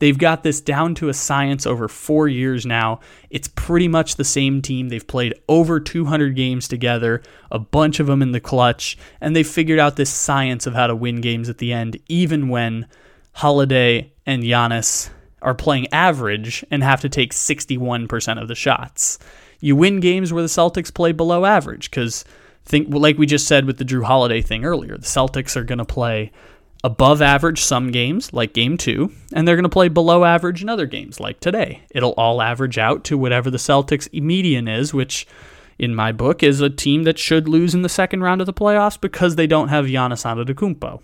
They've 0.02 0.18
got 0.18 0.42
this 0.42 0.60
down 0.60 0.96
to 0.96 1.10
a 1.10 1.14
science 1.14 1.64
over 1.64 1.86
four 1.86 2.26
years 2.26 2.66
now. 2.66 2.98
It's 3.30 3.46
pretty 3.46 3.86
much 3.86 4.16
the 4.16 4.24
same 4.24 4.60
team. 4.60 4.88
They've 4.88 5.06
played 5.06 5.32
over 5.48 5.78
200 5.78 6.34
games 6.34 6.66
together, 6.66 7.22
a 7.52 7.60
bunch 7.60 8.00
of 8.00 8.08
them 8.08 8.20
in 8.20 8.32
the 8.32 8.40
clutch, 8.40 8.98
and 9.20 9.36
they've 9.36 9.46
figured 9.46 9.78
out 9.78 9.94
this 9.94 10.10
science 10.10 10.66
of 10.66 10.74
how 10.74 10.88
to 10.88 10.96
win 10.96 11.20
games 11.20 11.48
at 11.48 11.58
the 11.58 11.72
end, 11.72 12.00
even 12.08 12.48
when 12.48 12.88
Holiday 13.34 14.12
and 14.26 14.42
Giannis 14.42 15.10
are 15.40 15.54
playing 15.54 15.86
average 15.92 16.64
and 16.68 16.82
have 16.82 17.00
to 17.02 17.08
take 17.08 17.32
61% 17.32 18.42
of 18.42 18.48
the 18.48 18.56
shots. 18.56 19.20
You 19.60 19.76
win 19.76 20.00
games 20.00 20.32
where 20.32 20.42
the 20.42 20.48
Celtics 20.48 20.92
play 20.92 21.12
below 21.12 21.44
average 21.44 21.92
because 21.92 22.24
think 22.64 22.88
like 22.90 23.18
we 23.18 23.26
just 23.26 23.46
said 23.46 23.66
with 23.66 23.78
the 23.78 23.84
Jrue 23.84 24.02
Holiday 24.02 24.42
thing 24.42 24.64
earlier, 24.64 24.96
the 24.96 25.06
Celtics 25.06 25.54
are 25.54 25.62
going 25.62 25.78
to 25.78 25.84
play 25.84 26.32
above 26.84 27.22
average 27.22 27.62
some 27.62 27.90
games, 27.90 28.32
like 28.32 28.52
game 28.52 28.76
two, 28.76 29.12
and 29.32 29.46
they're 29.46 29.56
going 29.56 29.62
to 29.62 29.68
play 29.68 29.88
below 29.88 30.24
average 30.24 30.62
in 30.62 30.68
other 30.68 30.86
games, 30.86 31.20
like 31.20 31.40
today. 31.40 31.82
It'll 31.90 32.12
all 32.12 32.42
average 32.42 32.78
out 32.78 33.04
to 33.04 33.18
whatever 33.18 33.50
the 33.50 33.58
Celtics 33.58 34.12
median 34.12 34.68
is, 34.68 34.92
which 34.92 35.26
in 35.78 35.94
my 35.94 36.12
book 36.12 36.42
is 36.42 36.60
a 36.60 36.70
team 36.70 37.04
that 37.04 37.18
should 37.18 37.48
lose 37.48 37.74
in 37.74 37.82
the 37.82 37.88
second 37.88 38.22
round 38.22 38.40
of 38.40 38.46
the 38.46 38.52
playoffs 38.52 39.00
because 39.00 39.36
they 39.36 39.46
don't 39.46 39.68
have 39.68 39.86
Giannis 39.86 40.24
Antetokounmpo. 40.24 41.00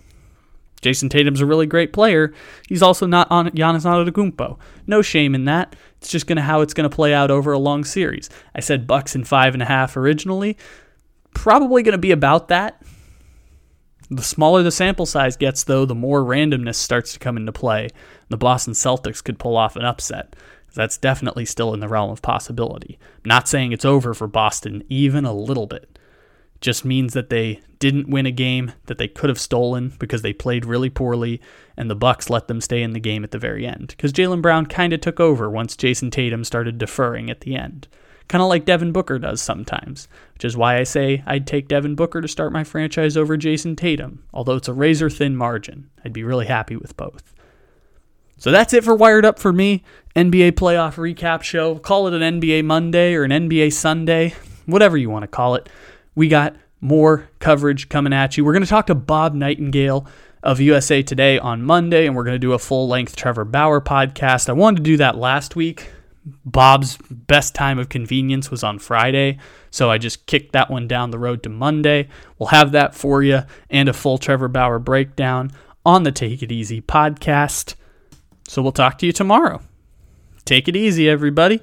Jayson 0.81 1.09
Tatum's 1.09 1.41
a 1.41 1.45
really 1.45 1.65
great 1.65 1.91
player. 1.91 2.33
He's 2.67 2.81
also 2.81 3.05
not 3.05 3.29
on 3.29 3.49
Giannis 3.49 3.85
Antetokounmpo. 3.85 4.57
No 4.87 5.01
shame 5.01 5.35
in 5.35 5.45
that. 5.45 5.75
It's 5.97 6.09
just 6.09 6.27
gonna 6.27 6.41
how 6.41 6.61
it's 6.61 6.73
gonna 6.73 6.89
play 6.89 7.13
out 7.13 7.31
over 7.31 7.51
a 7.51 7.59
long 7.59 7.83
series. 7.83 8.29
I 8.55 8.61
said 8.61 8.87
Bucks 8.87 9.15
in 9.15 9.25
five 9.25 9.53
and 9.53 9.61
a 9.61 9.65
half 9.65 9.97
originally. 9.97 10.57
Probably 11.33 11.83
gonna 11.83 11.97
be 11.97 12.11
about 12.11 12.47
that. 12.47 12.81
The 14.11 14.23
smaller 14.23 14.63
the 14.63 14.71
sample 14.71 15.05
size 15.05 15.37
gets, 15.37 15.63
though, 15.63 15.85
the 15.85 15.93
more 15.93 16.23
randomness 16.23 16.75
starts 16.75 17.13
to 17.13 17.19
come 17.19 17.37
into 17.37 17.51
play. 17.51 17.89
The 18.29 18.37
Boston 18.37 18.73
Celtics 18.73 19.23
could 19.23 19.37
pull 19.37 19.55
off 19.55 19.75
an 19.75 19.85
upset. 19.85 20.35
That's 20.73 20.97
definitely 20.97 21.45
still 21.45 21.73
in 21.73 21.79
the 21.79 21.87
realm 21.87 22.09
of 22.09 22.21
possibility. 22.21 22.97
I'm 23.17 23.29
not 23.29 23.47
saying 23.47 23.71
it's 23.71 23.85
over 23.85 24.13
for 24.13 24.27
Boston, 24.27 24.83
even 24.89 25.25
a 25.25 25.33
little 25.33 25.67
bit. 25.67 25.99
Just 26.59 26.83
means 26.83 27.13
that 27.13 27.29
they 27.29 27.61
didn't 27.77 28.09
win 28.09 28.25
a 28.25 28.31
game 28.31 28.73
that 28.87 28.97
they 28.97 29.07
could 29.07 29.29
have 29.29 29.39
stolen 29.39 29.93
because 29.99 30.23
they 30.23 30.33
played 30.33 30.65
really 30.65 30.89
poorly, 30.89 31.39
and 31.77 31.89
the 31.89 31.95
Bucks 31.95 32.29
let 32.29 32.47
them 32.47 32.61
stay 32.61 32.81
in 32.81 32.93
the 32.93 32.99
game 32.99 33.23
at 33.23 33.31
the 33.31 33.37
very 33.37 33.65
end. 33.65 33.89
Because 33.89 34.11
Jaylen 34.11 34.41
Brown 34.41 34.65
kind 34.65 34.91
of 34.91 35.01
took 35.01 35.19
over 35.19 35.49
once 35.49 35.77
Jayson 35.77 36.11
Tatum 36.11 36.43
started 36.43 36.77
deferring 36.77 37.29
at 37.29 37.41
the 37.41 37.55
end 37.55 37.87
kind 38.29 38.41
of 38.41 38.47
like 38.47 38.63
Devin 38.63 38.93
Booker 38.93 39.19
does 39.19 39.41
sometimes, 39.41 40.07
which 40.35 40.45
is 40.45 40.55
why 40.55 40.77
I 40.77 40.83
say 40.83 41.23
I'd 41.25 41.45
take 41.45 41.67
Devin 41.67 41.95
Booker 41.95 42.21
to 42.21 42.27
start 42.27 42.53
my 42.53 42.63
franchise 42.63 43.17
over 43.17 43.35
Jayson 43.35 43.75
Tatum, 43.75 44.23
although 44.33 44.55
it's 44.55 44.69
a 44.69 44.73
razor 44.73 45.09
thin 45.09 45.35
margin. 45.35 45.89
I'd 46.05 46.13
be 46.13 46.23
really 46.23 46.45
happy 46.45 46.77
with 46.77 46.95
both. 46.95 47.33
So 48.37 48.51
that's 48.51 48.73
it 48.73 48.85
for 48.85 48.95
Wired 48.95 49.25
Up 49.25 49.37
for 49.37 49.51
me. 49.51 49.83
NBA 50.15 50.53
playoff 50.53 50.95
recap 50.95 51.41
show. 51.43 51.77
Call 51.77 52.07
it 52.07 52.13
an 52.13 52.39
NBA 52.39 52.63
Monday 52.63 53.13
or 53.15 53.25
an 53.25 53.31
NBA 53.31 53.73
Sunday, 53.73 54.33
whatever 54.65 54.95
you 54.95 55.09
want 55.09 55.23
to 55.23 55.27
call 55.27 55.55
it. 55.55 55.67
We 56.15 56.29
got 56.29 56.55
more 56.79 57.29
coverage 57.39 57.89
coming 57.89 58.13
at 58.13 58.37
you. 58.37 58.45
We're 58.45 58.53
going 58.53 58.63
to 58.63 58.69
talk 58.69 58.87
to 58.87 58.95
Bob 58.95 59.33
Nightingale 59.33 60.07
of 60.41 60.61
USA 60.61 61.03
Today 61.03 61.37
on 61.37 61.63
Monday, 61.63 62.05
and 62.05 62.15
we're 62.15 62.23
going 62.23 62.35
to 62.35 62.39
do 62.39 62.53
a 62.53 62.59
full 62.59 62.87
length 62.87 63.15
Trevor 63.15 63.43
Bauer 63.43 63.81
podcast. 63.81 64.47
I 64.47 64.53
wanted 64.53 64.77
to 64.77 64.83
do 64.83 64.97
that 64.97 65.17
last 65.17 65.55
week, 65.55 65.89
Bob's 66.45 66.97
best 67.09 67.55
time 67.55 67.79
of 67.79 67.89
convenience 67.89 68.49
was 68.51 68.63
on 68.63 68.79
Friday, 68.79 69.37
so 69.71 69.89
I 69.89 69.97
just 69.97 70.25
kicked 70.25 70.53
that 70.53 70.69
one 70.69 70.87
down 70.87 71.11
the 71.11 71.19
road 71.19 71.43
to 71.43 71.49
Monday. 71.49 72.07
We'll 72.37 72.49
have 72.49 72.71
that 72.71 72.95
for 72.95 73.21
you 73.23 73.41
and 73.69 73.89
a 73.89 73.93
full 73.93 74.17
Trevor 74.17 74.47
Bauer 74.47 74.79
breakdown 74.79 75.51
on 75.85 76.03
the 76.03 76.11
Take 76.11 76.43
It 76.43 76.51
Easy 76.51 76.81
podcast. 76.81 77.75
So 78.47 78.61
we'll 78.61 78.71
talk 78.71 78.97
to 78.99 79.05
you 79.05 79.11
tomorrow. 79.11 79.61
Take 80.45 80.67
it 80.67 80.75
easy, 80.75 81.07
everybody. 81.07 81.61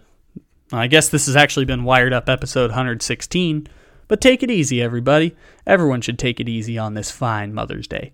I 0.72 0.86
guess 0.86 1.08
this 1.08 1.26
has 1.26 1.36
actually 1.36 1.64
been 1.64 1.84
Wired 1.84 2.12
Up 2.12 2.28
episode 2.28 2.70
116, 2.70 3.68
but 4.08 4.20
take 4.20 4.42
it 4.42 4.50
easy, 4.50 4.82
everybody. 4.82 5.36
Everyone 5.66 6.00
should 6.00 6.18
take 6.18 6.40
it 6.40 6.48
easy 6.48 6.78
on 6.78 6.94
this 6.94 7.10
fine 7.10 7.54
Mother's 7.54 7.86
Day. 7.86 8.12